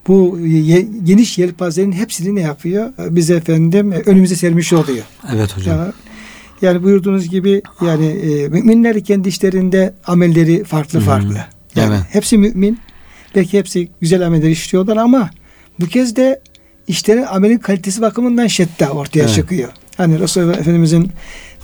[0.07, 2.89] bu ye- geniş yelpazenin hepsini ne yapıyor?
[2.99, 5.03] E, Bize efendim e, önümüze sermiş oluyor.
[5.35, 5.77] Evet hocam.
[5.79, 5.91] Yani,
[6.61, 11.05] yani buyurduğunuz gibi yani e, müminler kendi işlerinde amelleri farklı Hı hı.
[11.05, 11.35] farklı.
[11.75, 12.03] Yani Evet.
[12.09, 12.79] hepsi mümin.
[13.35, 15.29] Belki hepsi güzel ameller işliyorlar ama
[15.79, 16.41] bu kez de
[16.87, 19.33] işlerin amelin kalitesi bakımından şetta ortaya Evet.
[19.35, 19.69] çıkıyor.
[19.97, 21.11] Hani Resulullah Efendimizin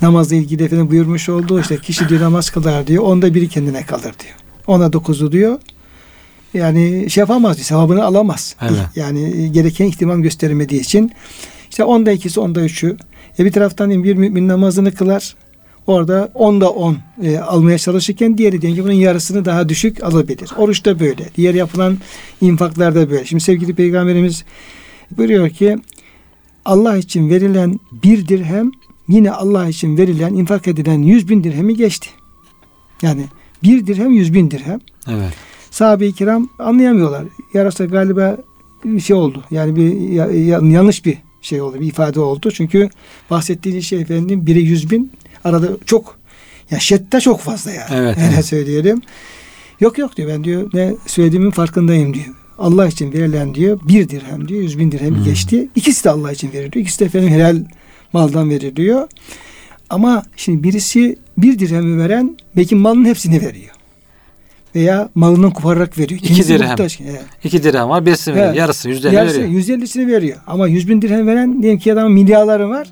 [0.02, 3.04] namazla ilgili efendim buyurmuş olduğu işte kişi diyor namaz kılar diyor.
[3.04, 4.36] Onda biri kendine kalır diyor.
[4.67, 5.60] Ona dokuzu diyor.
[6.53, 7.57] Yani şey yapamaz.
[7.57, 8.55] Sevabını alamaz.
[8.62, 8.79] Evet.
[8.95, 11.12] Yani gereken ihtimam göstermediği için.
[11.69, 12.97] işte onda ikisi onda üçü.
[13.39, 15.36] E bir taraftan bir mümin namazını kılar.
[15.88, 20.49] Orada onda on e, almaya çalışırken diğeri diyelim ki bunun yarısını daha düşük alabilir.
[20.57, 21.29] Oruç da böyle.
[21.38, 21.97] Diğer yapılan
[22.41, 23.25] infaklar da böyle.
[23.25, 24.43] Şimdi sevgili peygamberimiz
[25.12, 25.77] buyuruyor ki
[26.65, 28.71] Allah için verilen bir dirhem
[29.07, 32.10] yine Allah için verilen infak edilen yüz bin dirhemi geçti.
[33.01, 33.23] Yani
[33.63, 34.79] bir dirhem yüz bin dirhem.
[35.07, 35.33] Evet.
[35.77, 37.23] Sahabe-i kiram anlayamıyorlar.
[37.53, 38.37] Yarasa galiba
[38.85, 39.43] bir şey oldu.
[39.51, 41.79] Yani bir ya- ya- yanlış bir şey oldu.
[41.81, 42.51] Bir ifade oldu.
[42.51, 42.89] Çünkü
[43.29, 45.11] bahsettiğiniz şey efendim biri yüz bin
[45.43, 46.17] arada çok
[46.71, 47.89] ya şetta çok fazla yani.
[47.95, 48.45] Evet, Öyle evet.
[48.45, 49.01] söyleyelim.
[49.79, 52.35] Yok yok diyor ben diyor ne söylediğimin farkındayım diyor.
[52.59, 55.23] Allah için verilen diyor bir dirhem diyor yüz bin dirhemi Hmm.
[55.23, 55.67] geçti.
[55.75, 56.73] İkisi de Allah için veriliyor.
[56.85, 57.63] İkisi de efendim helal
[58.13, 59.07] maldan veriliyor.
[59.89, 63.76] Ama şimdi birisi bir dirhemi veren belki malın hepsini veriyor.
[64.75, 66.19] Veya malının kopararak veriyor.
[66.19, 66.67] İki Kendisi dirhem.
[66.69, 66.99] muhtaç.
[67.01, 67.21] Evet.
[67.43, 68.06] İki dirhem var.
[68.06, 68.47] Birisini veriyor.
[68.47, 68.58] Evet.
[68.58, 69.49] Yarısı yüzde elli veriyor.
[69.49, 70.38] %50'sini veriyor.
[70.47, 72.88] Ama 100 bin dirhem veren diyelim ki adamın milyarları var.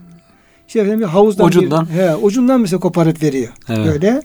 [0.67, 1.87] Şey efendim bir havuzdan Ucundan.
[1.87, 3.53] Bir, he, ucundan mesela koparıp veriyor.
[3.69, 3.87] Evet.
[3.87, 4.21] Böyle.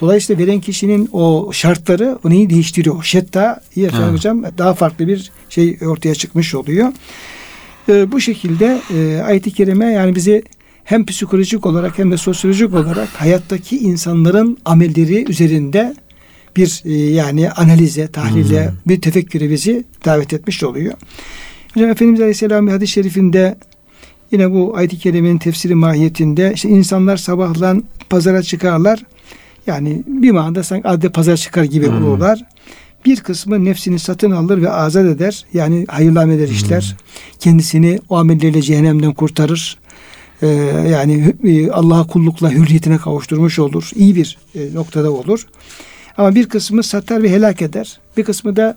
[0.00, 3.02] Dolayısıyla veren kişinin o şartları o neyi değiştiriyor.
[3.04, 4.18] Şetta iyi efendim Evet.
[4.18, 6.92] hocam daha farklı bir şey ortaya çıkmış oluyor.
[7.88, 10.42] Ee, bu şekilde e, ayet-i kerime yani bizi
[10.84, 15.94] hem psikolojik olarak hem de sosyolojik olarak hayattaki insanların amelleri üzerinde
[16.58, 18.74] bir e, yani analize, tahlile, Hmm.
[18.86, 20.94] bir tefekküre bizi davet etmiş oluyor.
[21.74, 23.58] Hocam Efendimiz Aleyhisselam bir hadis-i şerifinde
[24.32, 29.02] yine bu ayet-i kerimenin tefsiri mahiyetinde işte insanlar sabahlan pazara çıkarlar.
[29.66, 32.04] Yani bir manada sanki adeta pazar çıkar gibi Hmm.
[32.04, 32.44] olurlar.
[33.04, 35.44] Bir kısmı nefsini satın alır ve azat eder.
[35.54, 36.96] Yani hayırlı ameller işler.
[37.40, 39.78] Kendisini o amellerle cehennemden kurtarır.
[40.42, 40.46] Ee,
[40.92, 43.90] yani e, Allah'a kullukla hürriyetine kavuşturmuş olur.
[43.94, 45.46] İyi bir e, noktada olur.
[46.18, 47.98] Ama bir kısmı satar ve helak eder.
[48.16, 48.76] Bir kısmı da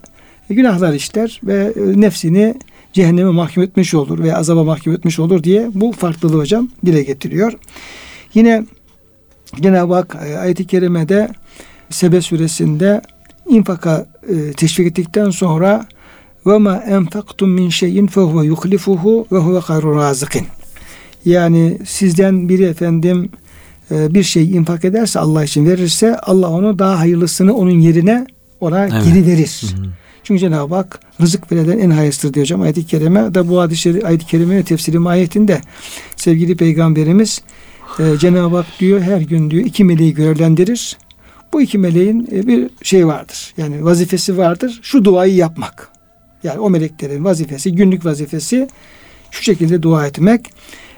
[0.49, 2.55] günahlar işler ve e, nefsini
[2.93, 7.53] cehenneme mahkum etmiş olur ve azaba mahkum etmiş olur diye bu farklılığı hocam dile getiriyor.
[8.33, 8.65] Yine
[9.61, 11.29] Cenab-ı Hak e, ayet-i kerimede
[11.89, 13.01] Sebe suresinde
[13.49, 15.85] infaka e, teşvik ettikten sonra
[16.45, 19.61] ve ma enfaktum min şeyin fehuve yuklifuhu ve huve.
[21.25, 23.40] Yani sizden biri efendim e,
[23.91, 28.27] bir şey infak ederse Allah için verirse Allah onu daha hayırlısını onun yerine
[28.59, 29.05] ona Evet.
[29.05, 29.61] geri verir.
[29.61, 29.85] Hı hı.
[30.23, 32.61] Çünkü Cenab-ı Hak rızık vereden en hayırlıdır diyor hocam.
[32.61, 35.61] Ayet-i Kerime da bu hadis-i ayet-i kerime tefsiri mahiyetinde
[36.15, 37.41] sevgili peygamberimiz
[37.99, 40.97] e, Cenab-ı Hak diyor her gün diyor iki meleği görevlendirir.
[41.53, 43.53] Bu iki meleğin e, bir şey vardır.
[43.57, 44.79] Yani vazifesi vardır.
[44.83, 45.89] Şu duayı yapmak.
[46.43, 48.67] Yani o meleklerin vazifesi, günlük vazifesi
[49.31, 50.41] şu şekilde dua etmek.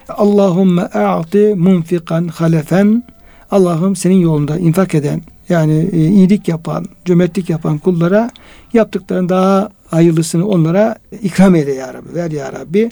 [0.08, 3.02] Allahümme a'ti munfikan halefen
[3.50, 8.30] Allah'ım senin yolunda infak eden yani e, iyilik yapan, cömertlik yapan kullara
[8.72, 12.90] yaptıklarının daha hayırlısını onlara ikram eyle ya Rabbi, ver ya Rabbi.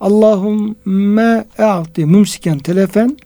[0.00, 3.16] Allahümme a'ti mumsiken telefen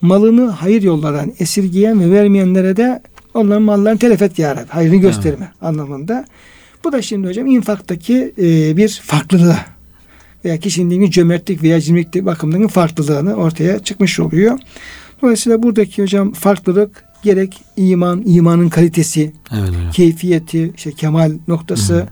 [0.00, 3.02] malını hayır yollardan esirgeyen ve vermeyenlere de
[3.34, 4.68] onların mallarını telef et ya Rabbi.
[4.68, 6.24] Hayrını gösterme anlamında.
[6.84, 9.56] Bu da şimdi hocam infaktaki e, bir farklılığı
[10.46, 14.58] veya kişinin cömertlik veya cimrilik bakımından farklılığını ortaya çıkmış oluyor.
[15.22, 22.06] Dolayısıyla buradaki hocam farklılık gerek iman, imanın kalitesi, Evet keyfiyeti, işte kemal noktası, Hı.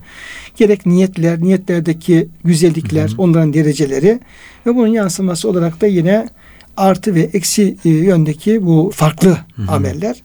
[0.57, 3.23] gerek niyetler, niyetlerdeki güzellikler, Hı hı.
[3.23, 4.21] onların dereceleri
[4.67, 6.29] ve bunun yansıması olarak da yine
[6.77, 9.71] artı ve eksi e, yöndeki bu farklı Hı hı.
[9.73, 10.23] ameller.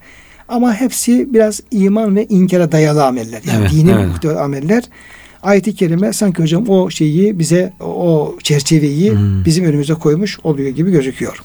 [0.48, 3.42] Ama hepsi biraz iman ve inkara dayalı ameller.
[3.48, 4.08] Yani Evet, dini evet.
[4.08, 4.84] muhteva ameller.
[5.44, 9.46] Ayet-i kerime sanki hocam o şeyi bize o çerçeveyi Hmm.
[9.46, 11.42] bizim önümüze koymuş oluyor gibi gözüküyor.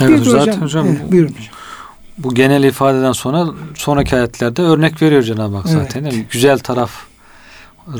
[0.00, 1.44] Evet, de zaten hocam, Evet, buyurun hocam.
[2.18, 6.02] bu genel ifadeden sonra sonraki ayetlerde örnek veriyor Cenab-ı Hak zaten.
[6.04, 6.12] Evet.
[6.12, 6.90] Yani güzel taraf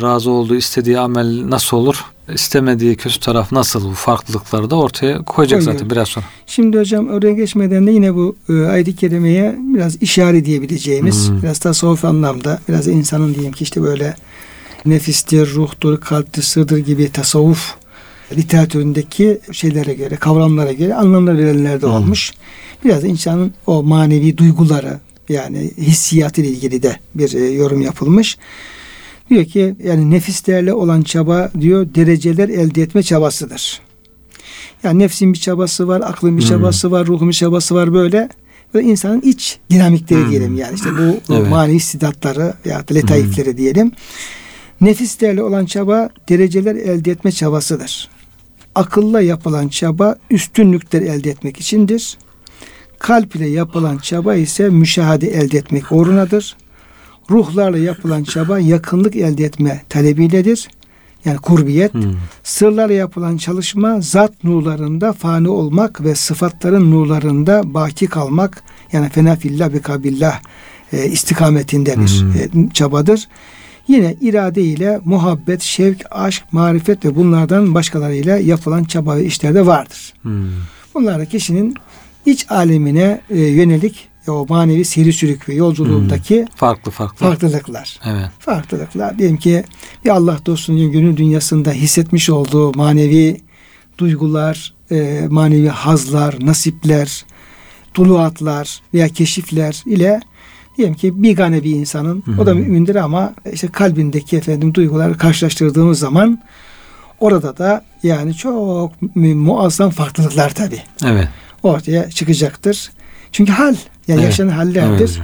[0.00, 2.04] razı olduğu istediği amel nasıl olur?
[2.34, 5.72] istemediği kötü taraf nasıl bu farklılıkları da ortaya koyacak Koyuyor.
[5.78, 6.26] zaten biraz sonra.
[6.46, 11.42] Şimdi hocam oraya geçmeden de yine bu e, ayet-i kerimeye biraz işare diyebileceğimiz, Hmm.
[11.42, 14.16] biraz tasavvuf anlamda, biraz insanın diyelim ki işte böyle
[14.86, 17.74] nefistir, ruhtur, kalptir, sırdır gibi tasavvuf
[18.36, 21.92] literatüründeki şeylere göre, kavramlara göre anlamlar verenler de Hmm.
[21.94, 22.32] olmuş.
[22.84, 28.38] Biraz insanın o manevi duyguları yani hissiyatı ile ilgili de bir e, yorum yapılmış.
[29.30, 33.80] Diyor ki yani nefislerle olan çaba diyor dereceler elde etme çabasıdır.
[34.82, 36.48] Yani nefsin bir çabası var, aklın bir Hmm.
[36.48, 38.28] çabası var, ruhun bir çabası var böyle.
[38.74, 40.30] Ve insanın iç dinamikleri Hmm.
[40.30, 41.50] diyelim yani işte bu, Evet.
[41.50, 43.92] manevi istidatları ya da letaifleri diyelim.
[44.80, 48.08] Nefislerle olan çaba dereceler elde etme çabasıdır.
[48.74, 52.18] Akılla yapılan çaba üstünlükler elde etmek içindir.
[52.98, 56.56] Kalp ile yapılan çaba ise müşahede elde etmek uğrunadır.
[57.30, 60.68] Ruhlarla yapılan çaba yakınlık elde etme talebiyledir.
[61.24, 61.94] Yani kurbiyet.
[61.94, 62.14] Hmm.
[62.44, 68.62] Sırlarla yapılan çalışma zat nurlarında fani olmak ve sıfatların nurlarında baki kalmak
[68.92, 70.40] yani fena fillah ve kabillah
[70.92, 72.20] e, istikametinde bir
[72.52, 72.66] Hmm.
[72.66, 73.28] e, çabadır.
[73.88, 80.14] Yine irade ile muhabbet, şevk, aşk, marifet ve bunlardan başkalarıyla yapılan çaba ve işlerde vardır.
[80.22, 80.48] Hmm.
[80.94, 81.74] Bunlar da kişinin
[82.26, 87.26] iç alemine e, yönelik o manevi seyri sürük ve yolculuğundaki Farklı farklı.
[87.26, 88.00] farklılıklar.
[88.04, 88.30] Evet.
[88.38, 89.18] Farklılıklar.
[89.18, 89.64] Diyelim ki
[90.04, 93.40] bir Allah dostunun gönül dünyasında hissetmiş olduğu manevi
[93.98, 97.24] duygular, e, manevi hazlar, nasipler,
[97.94, 100.20] tuluatlar veya keşifler ile
[100.78, 106.38] diyelim ki bigane bir insanın o da mümindir ama işte kalbindeki efendim duyguları karşılaştırdığımız zaman
[107.20, 111.28] orada da yani çok mu- muazzam farklılıklar tabi Evet.
[111.62, 112.90] ortaya çıkacaktır.
[113.32, 113.74] Çünkü hal
[114.08, 114.24] yani Evet.
[114.24, 115.20] yaşanan hallerdir.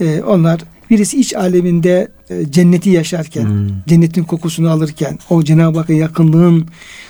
[0.00, 0.18] Evet.
[0.18, 3.68] Ee, onlar birisi iç aleminde e, cenneti yaşarken, Hmm.
[3.86, 6.66] cennetin kokusunu alırken, o Cenab-ı Hakk'ın yakınlığın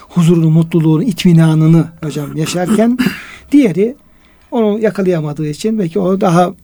[0.08, 2.98] huzurunu, mutluluğunu, itminanını hocam yaşarken,
[3.52, 3.96] diğeri
[4.50, 6.54] onu yakalayamadığı için belki o daha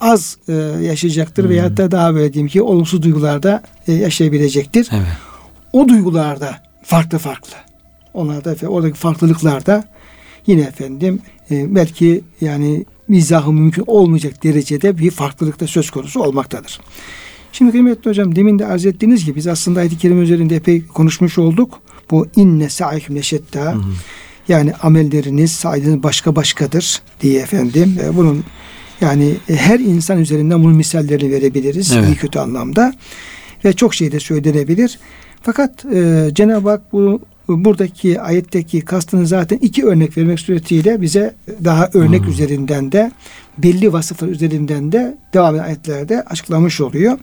[0.00, 1.50] az e, yaşayacaktır Hmm.
[1.50, 4.88] veyahut da daha böyle diyeyim ki olumsuz duygularda e, yaşayabilecektir.
[4.92, 5.06] Evet.
[5.72, 7.52] O duygularda farklı farklı.
[8.14, 9.84] Onlarda efendim, oradaki farklılıklarda
[10.46, 16.80] yine efendim e, belki yani mizahı mümkün olmayacak derecede bir farklılık da söz konusu olmaktadır.
[17.52, 21.38] Şimdi kıymetli hocam demin de arz ettiğiniz gibi biz aslında ayet-i kerime üzerinde epey konuşmuş
[21.38, 21.78] olduk.
[22.10, 23.74] Bu inne sa'iküm leşetta
[24.48, 27.98] yani amelleriniz, saydığınız başka başkadır diye efendim.
[28.04, 28.44] E, bunun
[29.00, 32.08] yani e, her insan üzerinden bunun misallerini verebiliriz Evet.
[32.08, 32.94] iyi kötü anlamda
[33.64, 34.98] ve çok şey de söylenebilir.
[35.42, 41.34] Fakat e, Cenab-ı Hak bu buradaki ayetteki kastını zaten iki örnek vermek suretiyle bize
[41.64, 42.30] daha örnek Hmm.
[42.30, 43.12] üzerinden de
[43.58, 47.18] belli vasıflar üzerinden de devam eden ayetlerde açıklamış oluyor.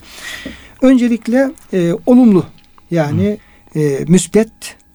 [0.82, 2.44] Öncelikle e, olumlu
[2.92, 3.38] yani
[3.76, 4.50] e, müsbet,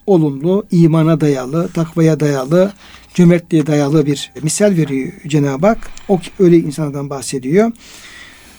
[0.06, 2.72] olumlu, imana dayalı, takvaya dayalı,
[3.14, 5.90] cömertliğe dayalı bir misal veriyor Cenab-ı Hak.
[6.08, 7.72] O öyle insanlardan bahsediyor.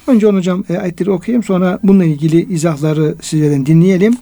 [0.07, 4.17] Önce onu hocam e, ayetleri okuyayım sonra bununla ilgili izahları sizlerden dinleyelim.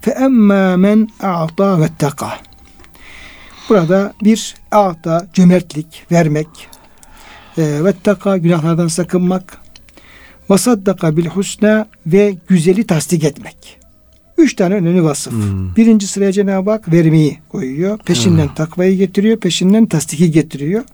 [0.00, 2.38] Fe emmâ men a'ta vetteka.
[3.68, 6.48] Burada bir a'ta cömertlik, vermek,
[7.58, 9.58] e, vetteka günahlardan sakınmak,
[10.50, 13.83] ve saddaka bil husna ve güzeli tasdik etmek.
[14.38, 15.32] Üç tane önemli vasıf.
[15.32, 15.76] Hmm.
[15.76, 17.98] Birinci sıraya Cenab-ı Hak vermeyi koyuyor.
[17.98, 18.56] Peşinden Evet.
[18.56, 19.36] takvayı getiriyor.
[19.36, 20.84] Peşinden tasdiki getiriyor.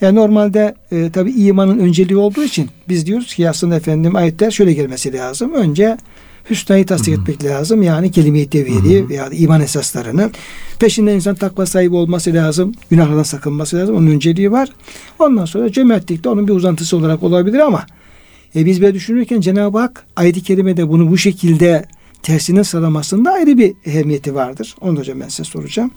[0.00, 4.72] Yani normalde e, tabi imanın önceliği olduğu için biz diyoruz ki aslında efendim ayetler şöyle
[4.72, 5.54] gelmesi lazım.
[5.54, 5.96] Önce
[6.50, 7.20] hüsnayı tasdik hı.
[7.20, 7.82] etmek lazım.
[7.82, 10.30] Yani kelime-i tevhidi veya da iman esaslarını.
[10.78, 12.74] Peşinden insan takva sahibi olması lazım.
[12.90, 13.96] Günahlardan sakınması lazım.
[13.96, 14.68] Onun önceliği var.
[15.18, 17.86] Ondan sonra cömertlik de onun bir uzantısı olarak olabilir ama
[18.56, 21.84] e, biz böyle düşünürken Cenab-ı Hak ayet-i kerimede bunu bu şekilde
[22.22, 24.76] tersine sıralamasında ayrı bir ehemmiyeti vardır.
[24.80, 25.90] Onu da hocam ben size soracağım.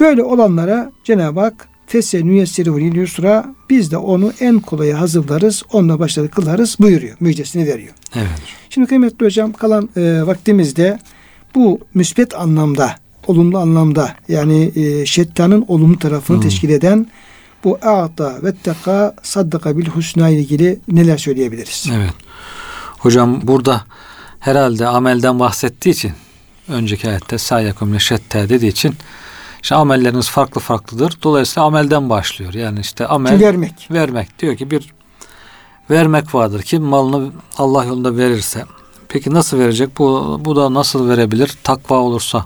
[0.00, 5.62] Böyle olanlara Cenab-ı Hak lil yusra biz de onu en kolaya hazırlarız.
[5.72, 7.16] Onunla başları kılarız buyuruyor.
[7.20, 7.92] Müjdesini veriyor.
[8.16, 8.28] Evet.
[8.70, 10.98] Şimdi kıymetli hocam kalan e, vaktimizde
[11.54, 12.94] bu müsbet anlamda,
[13.26, 16.42] olumlu anlamda yani e, şettanın olumlu tarafını Hmm.
[16.42, 17.06] teşkil eden
[17.64, 21.88] bu a'ta ve teka saddaka bil husna ile ilgili neler söyleyebiliriz?
[21.96, 22.14] Evet.
[22.98, 23.84] Hocam burada
[24.40, 26.12] herhalde amelden bahsettiği için
[26.68, 28.94] önceki ayette sayyakum şette dediği için
[29.62, 31.18] işte amelleriniz farklı farklıdır.
[31.22, 32.54] Dolayısıyla amelden başlıyor.
[32.54, 33.88] Yani işte amel Ki vermek.
[33.90, 34.38] vermek.
[34.38, 34.92] Diyor ki bir
[35.90, 38.64] vermek vardır ki malını Allah yolunda verirse.
[39.08, 39.98] Peki nasıl verecek?
[39.98, 41.50] Bu, bu da nasıl verebilir?
[41.62, 42.44] Takva olursa,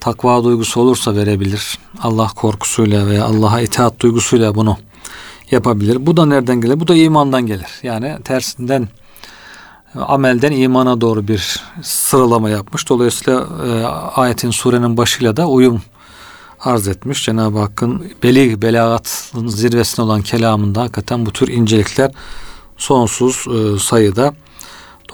[0.00, 1.78] takva duygusu olursa verebilir.
[2.02, 4.76] Allah korkusuyla veya Allah'a itaat duygusuyla bunu
[5.50, 6.06] yapabilir.
[6.06, 6.80] Bu da nereden gelir?
[6.80, 7.68] Bu da imandan gelir.
[7.82, 8.88] Yani tersinden
[9.94, 12.88] amelden imana doğru bir sıralama yapmış.
[12.88, 15.82] Dolayısıyla e, ayetin surenin başıyla da uyum
[16.60, 17.24] arz etmiş.
[17.24, 22.10] Cenab-ı Hakk'ın beli belagatın zirvesine olan kelamında hakikaten bu tür incelikler
[22.76, 24.34] sonsuz e, sayıda.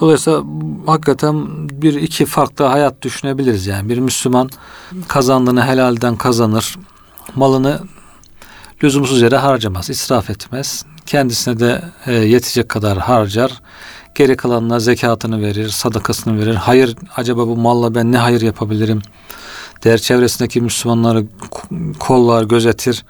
[0.01, 0.43] Dolayısıyla
[0.85, 1.47] hakikaten
[1.81, 3.89] bir iki farklı hayat düşünebiliriz yani.
[3.89, 4.49] Bir Müslüman
[5.07, 6.75] kazandığını helalden kazanır.
[7.35, 7.79] Malını
[8.83, 10.85] lüzumsuz yere harcamaz, israf etmez.
[11.05, 13.61] Kendisine de e, yetecek kadar harcar.
[14.17, 16.55] Geri kalanına zekatını verir, sadakasını verir.
[16.55, 19.01] Hayır, acaba bu malla ben ne hayır yapabilirim?
[19.83, 21.25] Der çevresindeki Müslümanları
[21.99, 23.05] kollar, gözetir.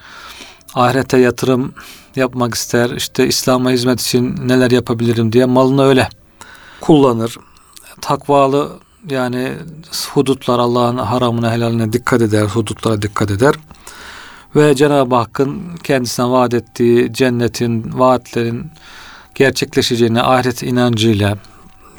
[0.76, 1.74] Ahirete yatırım
[2.16, 2.90] yapmak ister.
[2.90, 6.10] İşte İslam'a hizmet için neler yapabilirim diye malını öyle
[6.82, 7.38] kullanır.
[8.02, 8.72] Takvalı
[9.10, 9.54] yani
[10.14, 13.56] hudutlar Allah'ın haramına helaline dikkat eder, hudutlara dikkat eder.
[14.56, 18.72] Ve Cenab-ı Hakk'ın kendisine vaat ettiği cennetin, vaatlerin
[19.38, 21.38] gerçekleşeceğine ahiret inancıyla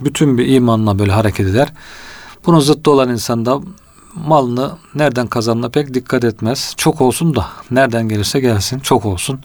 [0.00, 1.72] bütün bir imanla böyle hareket eder.
[2.46, 3.60] Bunun zıttı olan insan da
[4.14, 6.74] malını nereden kazandığına pek dikkat etmez.
[6.76, 9.40] Çok olsun da nereden gelirse gelsin çok olsun.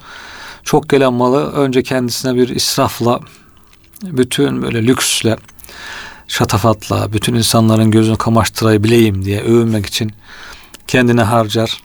[0.63, 3.19] Çok gelen malı önce kendisine bir israfla
[4.03, 5.37] bütün böyle lüksle
[6.27, 10.11] şatafatla bütün insanların gözünü kamaştırabileyim diye övünmek için
[10.87, 11.83] kendine harcar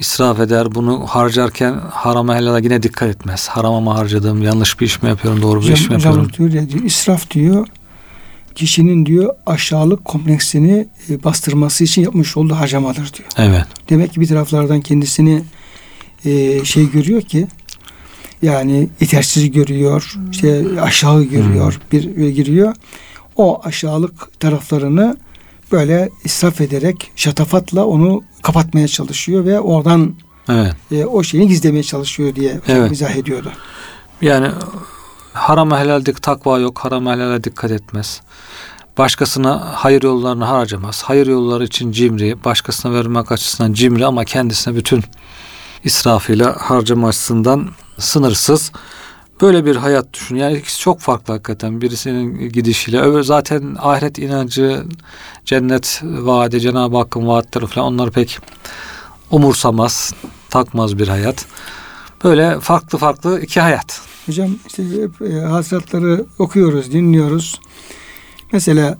[0.00, 0.74] israf eder.
[0.74, 3.48] Bunu harcarken harama helala yine dikkat etmez.
[3.48, 6.24] Harama mı harcadım, yanlış bir iş mi yapıyorum, doğru bir hocam, iş mi yapıyorum?
[6.24, 7.66] Hocam diyor ya diyor, israf diyor
[8.54, 13.28] kişinin diyor aşağılık kompleksini e, bastırması için yapmış olduğu harcamadır diyor.
[13.36, 13.64] Evet.
[13.90, 15.42] Demek ki bir taraflardan kendisini
[16.24, 17.46] e, şey görüyor ki
[18.42, 22.00] yani yetersiz görüyor, işte aşağı görüyor, hmm.
[22.00, 22.74] bir, bir giriyor.
[23.36, 25.16] O aşağılık taraflarını
[25.72, 30.14] böyle israf ederek şatafatla onu kapatmaya çalışıyor ve oradan
[30.48, 30.74] evet.
[30.92, 32.92] e, o şeyi gizlemeye çalışıyor diye evet.
[32.92, 33.52] izah ediyordu.
[34.22, 34.50] Yani
[35.32, 38.20] haram helaldik takva yok, haram helale dikkat etmez.
[38.98, 41.02] Başkasına hayır yollarını harcamaz.
[41.02, 45.04] Hayır yolları için cimri, başkasına vermek açısından cimri ama kendisine bütün
[45.84, 48.72] israfıyla harcama açısından sınırsız.
[49.40, 50.36] Böyle bir hayat düşün.
[50.36, 51.80] Yani ikisi çok farklı hakikaten.
[51.80, 53.00] Birisinin gidişiyle.
[53.00, 54.84] Öbür zaten ahiret inancı,
[55.44, 58.38] cennet vaadi, Cenab-ı Hakk'ın vaatleri falan onları pek
[59.30, 60.14] umursamaz,
[60.50, 61.46] takmaz bir hayat.
[62.24, 64.00] Böyle farklı farklı iki hayat.
[64.26, 67.60] Hocam işte hep e, hasratları okuyoruz, dinliyoruz.
[68.52, 68.98] Mesela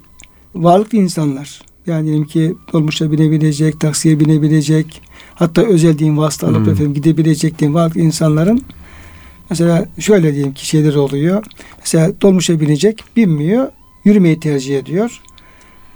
[0.55, 5.03] varlıklı insanlar yani diyelim ki dolmuşa binebilecek, taksiye binebilecek,
[5.35, 6.73] hatta özel din vasıta alıp hmm.
[6.73, 8.65] efendim gidebilecek diye varlıklı insanların
[9.51, 11.45] mesela şöyle diyeyim ki şeyler oluyor.
[11.79, 13.69] Mesela dolmuşa binecek, binmiyor,
[14.05, 15.21] yürümeyi tercih ediyor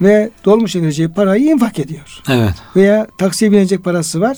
[0.01, 2.21] ve dolmuşa vereceği parayı infak ediyor.
[2.29, 2.53] Evet.
[2.75, 4.37] Veya taksiye binecek parası var.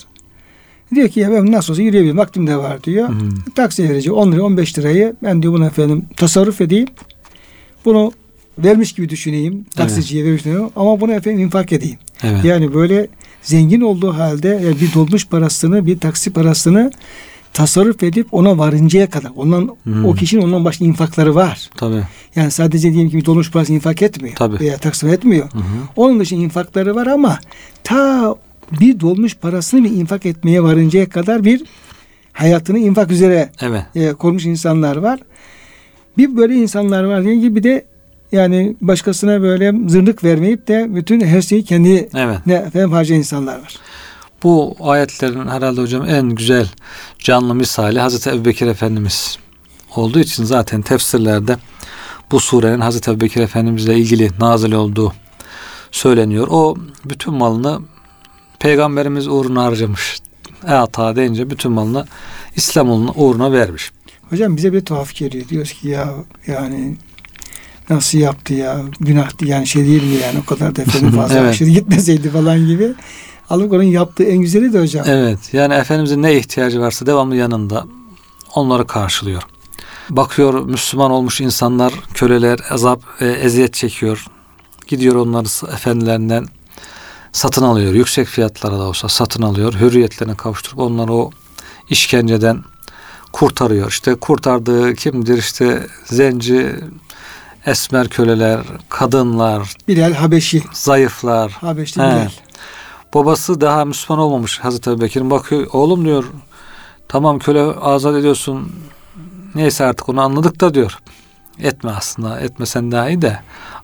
[0.96, 3.10] Diyor ki ya ben nasıl olsa yürüyebilirim vaktim de var diyor.
[3.10, 3.30] Hmm.
[3.56, 6.88] Taksiye vereceği 10 lira 15 lirayı ben diyor bunu efendim tasarruf edeyim.
[7.86, 8.12] Bunu
[8.60, 9.66] vermiş gibi düşüneyim.
[9.76, 10.46] Taksiciye evet.
[10.46, 11.98] vermiş ama bunu efendim infak edeyim.
[12.24, 12.46] Evet.
[12.46, 13.08] Yani böyle
[13.42, 16.92] zengin olduğu halde yani bir dolmuş parasını bir taksi parasını
[17.58, 20.06] tasarruf edip ona varıncaya kadar ondan hmm.
[20.06, 21.70] o kişinin ondan başka infakları var.
[21.78, 22.04] Tabii.
[22.36, 24.36] Yani sadece diyelim ki bir dolmuş parası infak etmiyor.
[24.36, 24.60] Tabii.
[24.60, 25.46] Veya taksir etmiyor.
[25.46, 25.60] Hı
[25.96, 27.40] Onun dışında infakları var ama
[27.84, 28.36] ta
[28.80, 31.64] bir dolmuş parasını bir infak etmeye varıncaya kadar bir
[32.34, 33.84] hayatını infak üzere evet.
[33.96, 35.20] e, kurmuş insanlar var.
[36.18, 37.86] Bir böyle insanlar var diye gibi de
[38.32, 42.38] yani başkasına böyle zırnık vermeyip de bütün her şeyi kendi evet.
[42.76, 43.80] ne harcayan insanlar var.
[44.44, 46.70] Bu ayetlerin herhalde hocam en güzel
[47.20, 49.38] canlı misali Hazreti Ebubekir Efendimiz
[49.96, 51.58] olduğu için zaten tefsirlerde
[52.32, 55.14] bu surenin Hazreti Ebubekir Efendimizle ilgili nazil olduğu
[55.92, 56.48] söyleniyor.
[56.50, 57.80] O bütün malını
[58.60, 60.20] Peygamberimiz uğruna harcamış.
[60.68, 62.06] Eata deyince bütün malını
[62.56, 63.92] İslam uğruna vermiş.
[64.30, 65.50] Hocam bize bir tuhaf geliyor.
[65.50, 66.14] Diyoruz ki ya
[66.48, 66.96] yani
[67.90, 70.84] nasıl yaptı ya günahtı yani şey değil mi yani o kadar da
[71.16, 71.52] fazla evet.
[71.52, 72.94] aşırı gitmeseydi falan gibi.
[73.50, 75.06] Alıp onun yaptığı en güzeli de hocam.
[75.10, 77.86] Evet yani Efendimizin ne ihtiyacı varsa devamlı yanında
[78.56, 79.44] onları karşılıyor.
[80.10, 84.26] Bakıyor Müslüman olmuş insanlar, köleler azap, e, eziyet çekiyor.
[84.88, 86.46] Gidiyor onları efendilerinden
[87.32, 87.94] satın alıyor.
[87.94, 89.74] Yüksek fiyatlara da olsa satın alıyor.
[89.74, 91.32] Hürriyetlerine kavuşturup onları o
[91.90, 92.64] işkenceden
[93.32, 93.90] kurtarıyor.
[93.90, 95.38] İşte kurtardığı kimdir?
[95.38, 96.76] İşte zenci,
[97.66, 101.52] esmer köleler, kadınlar, Bilal Habeşi, zayıflar.
[101.52, 102.30] Habeşli Bilal.
[103.14, 105.32] Babası daha Müslüman olmamış Hazreti Ebubekir'in.
[105.32, 106.26] Bakıyor oğlum diyor
[107.08, 108.72] tamam köle azat ediyorsun.
[109.56, 111.00] Neyse artık onu anladık da diyor.
[111.60, 112.40] Etme aslında.
[112.40, 113.40] Etmesen daha iyi de.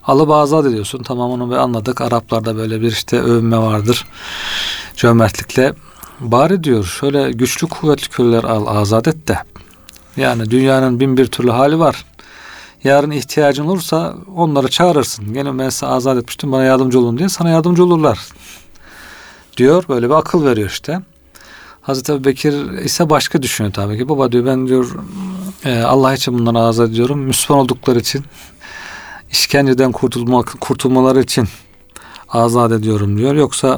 [0.08, 1.04] Alıp azat ediyorsun.
[1.04, 2.02] Tamam onu bir anladık.
[2.02, 4.08] Araplarda böyle bir işte övünme vardır.
[4.96, 5.74] Cömertlikle.
[6.20, 9.40] Bari diyor şöyle güçlü kuvvetli köleler al azat et de.
[10.18, 12.06] Yani dünyanın bin bir türlü hali var.
[12.84, 15.34] Yarın ihtiyacın olursa onları çağırırsın.
[15.34, 18.20] Gene ben size azat etmiştim bana yardımcı olun diye sana yardımcı olurlar
[19.58, 19.84] diyor.
[19.90, 21.02] Böyle bir akıl veriyor işte.
[21.82, 24.10] Hazreti Ebu Bekir ise başka düşünüyor tabii ki.
[24.10, 24.96] Baba diyor ben diyor
[25.66, 27.20] e, Allah için bunları azat ediyorum.
[27.20, 28.26] Müslüman oldukları için
[29.32, 31.48] işkenceden kurtulmak, kurtulmaları için
[32.30, 33.36] azat ediyorum diyor.
[33.36, 33.78] Yoksa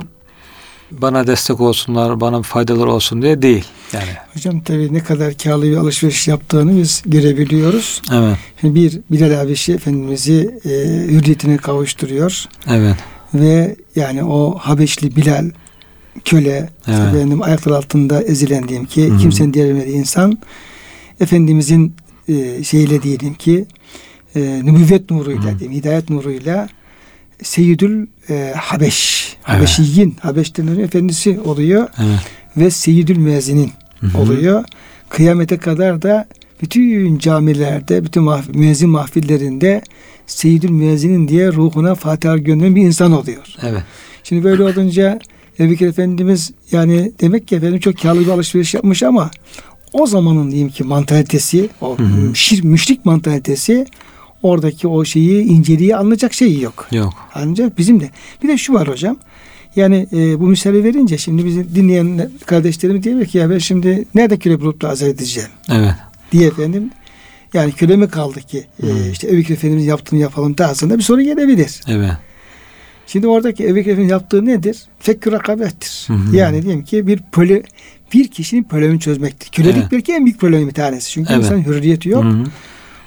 [0.91, 3.65] bana destek olsunlar, bana faydalar olsun diye değil.
[3.93, 4.09] Yani.
[4.34, 8.01] Hocam tabii ne kadar karlı bir alışveriş yaptığını biz görebiliyoruz.
[8.13, 8.38] Evet.
[8.63, 10.69] Bir Bilal Habeşi Efendimiz'i e,
[11.11, 12.45] hürriyetine kavuşturuyor.
[12.69, 12.95] Evet.
[13.34, 15.51] Ve yani o Habeşli Bilal
[16.26, 16.99] köle evet.
[16.99, 19.18] efendim ayaklar altında ezilen diyelim ki Hı-hı.
[19.18, 20.38] kimsenin diğerlemediği insan
[21.20, 21.95] Efendimizin
[22.30, 23.66] e, şeyle diyelim ki
[24.36, 25.59] e, nübüvvet nuruyla Hı-hı.
[25.59, 26.70] diyeyim, hidayet nuruyla
[27.43, 29.28] Seyyidül e, Habeş.
[29.38, 29.57] Evet.
[29.57, 30.16] Habeşiyin.
[30.20, 31.88] Habeş denilen efendisi oluyor.
[31.99, 32.20] Evet.
[32.57, 34.18] Ve Seyyidül Müezzinin Hı hı.
[34.18, 34.63] oluyor.
[35.09, 36.28] Kıyamete kadar da
[36.61, 39.82] bütün camilerde, bütün mahf- müezzin mahfillerinde
[40.28, 43.45] Seyyidül Müezzinin diye ruhuna Fatiha gönderen bir insan oluyor.
[43.63, 43.84] Evet.
[44.24, 45.20] Şimdi böyle olunca
[45.60, 49.32] Ebu Bekir Efendimiz yani demek ki efendim çok karlı bir alışveriş yapmış ama
[49.93, 52.36] o zamanın diyeyim ki mantalitesi, o Hı hı.
[52.36, 53.86] şir, müşrik mantalitesi
[54.43, 56.88] oradaki o şeyi, inceliği anlayacak şeyi yok.
[56.91, 57.14] Yok.
[57.36, 58.10] Ancak bizim de.
[58.43, 59.18] Bir de şu var hocam.
[59.76, 64.39] Yani e, bu misali verince şimdi bizi dinleyen kardeşlerimiz diyor ki ya ben şimdi nerede
[64.39, 65.93] köle bulup da azar edeceğim Evet.
[66.32, 66.89] diye efendim.
[67.53, 69.10] Yani köle mi kaldı ki e, Hı.
[69.12, 71.82] işte Ebu Bekir Efendimiz yaptığını yapalım tarzında bir soru gelebilir.
[71.88, 72.12] Evet.
[73.08, 74.78] Şimdi oradaki Ebu yaptığı nedir?
[74.99, 76.03] Fekkür rakabettir.
[76.08, 76.36] Hı hı.
[76.36, 77.64] Yani diyelim ki bir pöle,
[78.14, 79.49] bir kişinin problemini çözmektir.
[79.51, 79.91] Kölelik Evet.
[79.91, 81.12] belki en büyük problemi bir tanesi.
[81.12, 81.43] Çünkü Evet.
[81.43, 82.24] insanın hürriyeti yok.
[82.24, 82.43] Hı hı.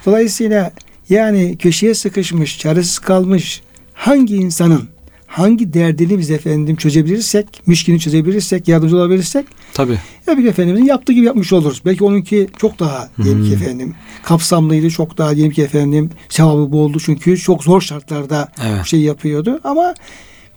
[0.06, 0.72] Dolayısıyla
[1.10, 3.62] yani köşeye sıkışmış, çaresiz kalmış
[3.94, 4.88] hangi insanın
[5.28, 9.98] hangi derdini biz efendim çözebilirsek, müşkilini çözebilirsek, yardımcı olabilirsek Tabii.
[10.28, 11.82] Bekir Efendimizin yaptığı gibi yapmış oluruz.
[11.84, 17.00] Belki onunki çok daha diyelim ki efendim kapsamlıydı, çok daha diyelim ki efendim sevabı boldu
[17.00, 18.86] çünkü çok zor şartlarda Evet.
[18.86, 19.94] şey yapıyordu ama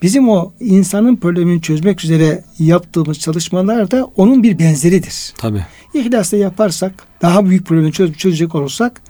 [0.01, 5.33] bizim o insanın problemini çözmek üzere yaptığımız çalışmalar da onun bir benzeridir.
[5.37, 5.65] Tabii.
[5.93, 9.01] İhlasla yaparsak, daha büyük problemi çöz, çözecek olursak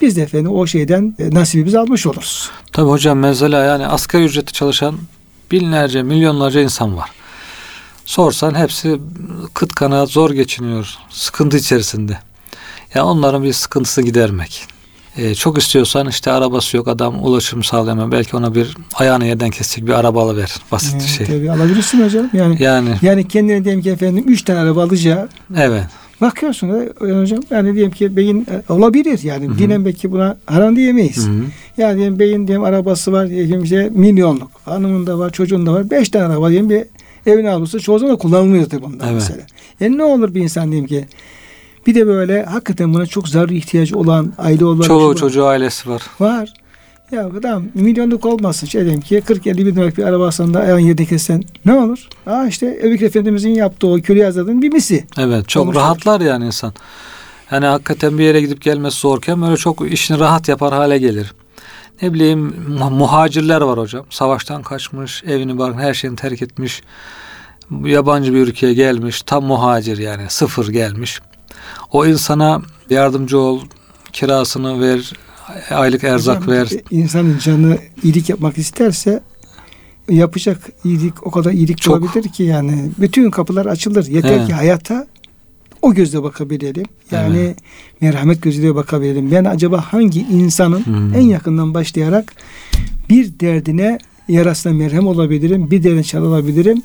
[0.00, 2.50] biz de efendim o şeyden e, nasibimizi almış oluruz.
[2.72, 4.98] Tabii hocam mesela yani asgari ücreti çalışan
[5.52, 7.10] binlerce, milyonlarca insan var.
[8.04, 8.98] Sorsan hepsi
[9.54, 10.94] kıt kanaat zor geçiniyor.
[11.10, 12.18] Sıkıntı içerisinde.
[12.94, 14.66] Ya onların bir sıkıntısı gidermek.
[15.16, 18.12] Ee, çok istiyorsan işte arabası yok adam ulaşım sağlayamıyor.
[18.12, 20.54] Belki ona bir ayağını yerden kesecek bir araba alıver.
[20.72, 21.26] Basit bir Evet, şey.
[21.26, 22.30] tabii alabilirsin hocam.
[22.32, 25.84] Yani Yani yani kendine diyelim ki efendim üç tane araba alacağı evet.
[26.20, 29.58] Bakıyorsun da yani hocam yani diyelim ki beyin e, olabilir yani Hı hı.
[29.58, 31.26] dinen belki buna haram diyemeyiz.
[31.26, 31.42] Hı hı.
[31.76, 34.50] Yani diyelim beyin diyelim arabası var diyelim işte milyonluk.
[34.64, 35.90] Hanımın da var çocuğun da var.
[35.90, 36.84] Beş tane araba diyelim bir
[37.26, 39.14] evin avlusu çoğu zaman kullanılmıyor tabii bundan Evet.
[39.14, 39.46] mesela.
[39.80, 41.04] E ne olur bir insan diyelim ki
[41.86, 45.16] bir de böyle hakikaten buna çok zaruri ihtiyacı olan aile olan var.
[45.16, 46.02] çocuğu ailesi var.
[46.20, 46.52] var.
[47.12, 51.04] Ya adam milyonluk olmasın şey diyelim ki 40-50 bin liralık bir arabasını da ayağın yerde
[51.04, 52.08] kesen ne olur?
[52.26, 55.04] Aa işte Bekir Efendimizin yaptığı o köle azadın bir misi.
[55.18, 56.72] Evet çok Olmuş rahatlar yani insan.
[57.50, 61.34] Yani hakikaten bir yere gidip gelmesi zorken böyle çok işini rahat yapar hale gelir.
[62.02, 62.38] Ne bileyim
[62.68, 64.04] mu- muhacirler var hocam.
[64.10, 66.82] Savaştan kaçmış, evini barkını her şeyini terk etmiş.
[67.84, 69.22] Yabancı bir ülkeye gelmiş.
[69.22, 71.20] Tam muhacir yani sıfır gelmiş.
[71.92, 73.60] O insana yardımcı ol,
[74.12, 75.12] kirasını ver,
[75.70, 76.66] aylık erzak Hocam, ver.
[76.72, 79.20] e, İnsanın canı iyilik yapmak isterse
[80.10, 82.02] yapacak iyilik o kadar iyilik Çok.
[82.02, 84.06] olabilir ki yani bütün kapılar açılır.
[84.06, 84.46] Yeter Evet.
[84.46, 85.06] ki hayata
[85.82, 86.86] o gözle bakabilelim.
[87.10, 87.56] Yani Evet.
[88.00, 89.30] merhamet gözüyle bakabilelim.
[89.30, 91.14] Ben acaba hangi insanın Hmm.
[91.14, 92.32] en yakından başlayarak
[93.10, 96.82] bir derdine yarasına merhem olabilirim, bir derdine çare olabilirim,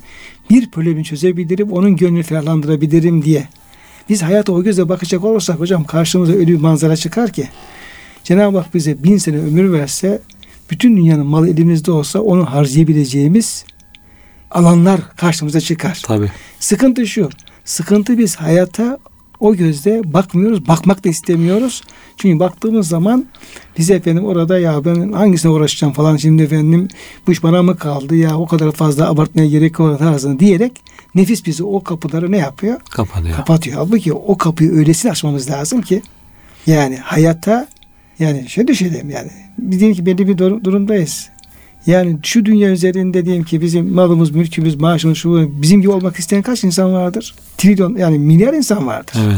[0.50, 3.48] bir problemi çözebilirim, onun gönlünü ferahlandırabilirim diye.
[4.10, 7.48] Biz hayata o gözle bakacak olursak hocam karşımıza öyle bir manzara çıkar ki
[8.24, 10.22] Cenab-ı Hak bize bin sene ömür verse
[10.70, 13.66] bütün dünyanın malı elimizde olsa onu harcayabileceğimiz
[14.52, 16.02] alanlar karşımıza çıkar.
[16.06, 16.32] Tabii.
[16.60, 17.30] Sıkıntı şu.
[17.66, 19.00] Sıkıntı biz hayata
[19.40, 20.68] o gözle bakmıyoruz.
[20.68, 21.82] Bakmak da istemiyoruz.
[22.18, 23.26] Çünkü baktığımız zaman
[23.78, 26.88] bize efendim orada ya ben hangisine uğraşacağım falan şimdi efendim
[27.28, 30.82] bu iş bana mı kaldı ya o kadar fazla abartmaya gerek yok tarzını diyerek
[31.16, 32.82] nefis bizi o kapıları ne yapıyor?
[32.90, 33.36] Kapatıyor.
[33.36, 33.78] Kapatıyor.
[33.78, 36.02] Halbuki o kapıyı öylesine açmamız lazım ki
[36.68, 37.68] yani hayata
[38.20, 41.30] yani şöyle düşünelim yani biz diyelim ki belli bir dur- durumdayız.
[41.86, 46.42] Yani şu dünya üzerinde diyelim ki bizim malımız, mülkümüz, maaşımız, şu bizim gibi olmak isteyen
[46.42, 47.36] kaç insan vardır?
[47.58, 49.16] Trilyon yani milyar insan vardır.
[49.26, 49.38] Evet.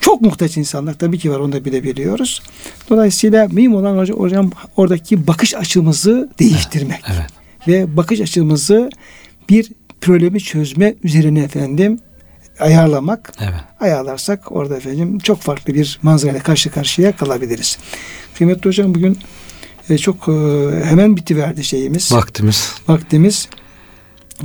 [0.00, 2.42] Çok muhtaç insanlar tabii ki var onu da bilebiliyoruz.
[2.90, 7.00] Dolayısıyla mühim olan hocam, hocam oradaki bakış açımızı değiştirmek.
[7.06, 7.26] Evet.
[7.68, 8.90] Ve bakış açımızı
[9.48, 11.98] bir problemi çözme üzerine efendim
[12.62, 13.54] ayarlamak Evet.
[13.80, 17.78] ayarlarsak orada efendim çok farklı bir manzarayla karşı karşıya kalabiliriz.
[18.38, 19.18] Kıymetli hocam bugün
[19.90, 20.32] e, çok e,
[20.84, 22.74] hemen bitiverdi şeyimiz, Vaktimiz.
[22.88, 23.48] vaktimiz.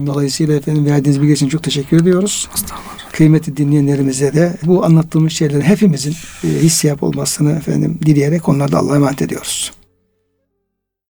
[0.06, 2.50] Dolayısıyla efendim verdiğiniz bilgi için çok teşekkür ediyoruz.
[3.12, 8.96] Kıymetli dinleyenlerimize de bu anlattığımız şeylerin hepimizin e, hissiyap olmasını efendim dileyerek onları da Allah'a
[8.96, 9.72] emanet ediyoruz.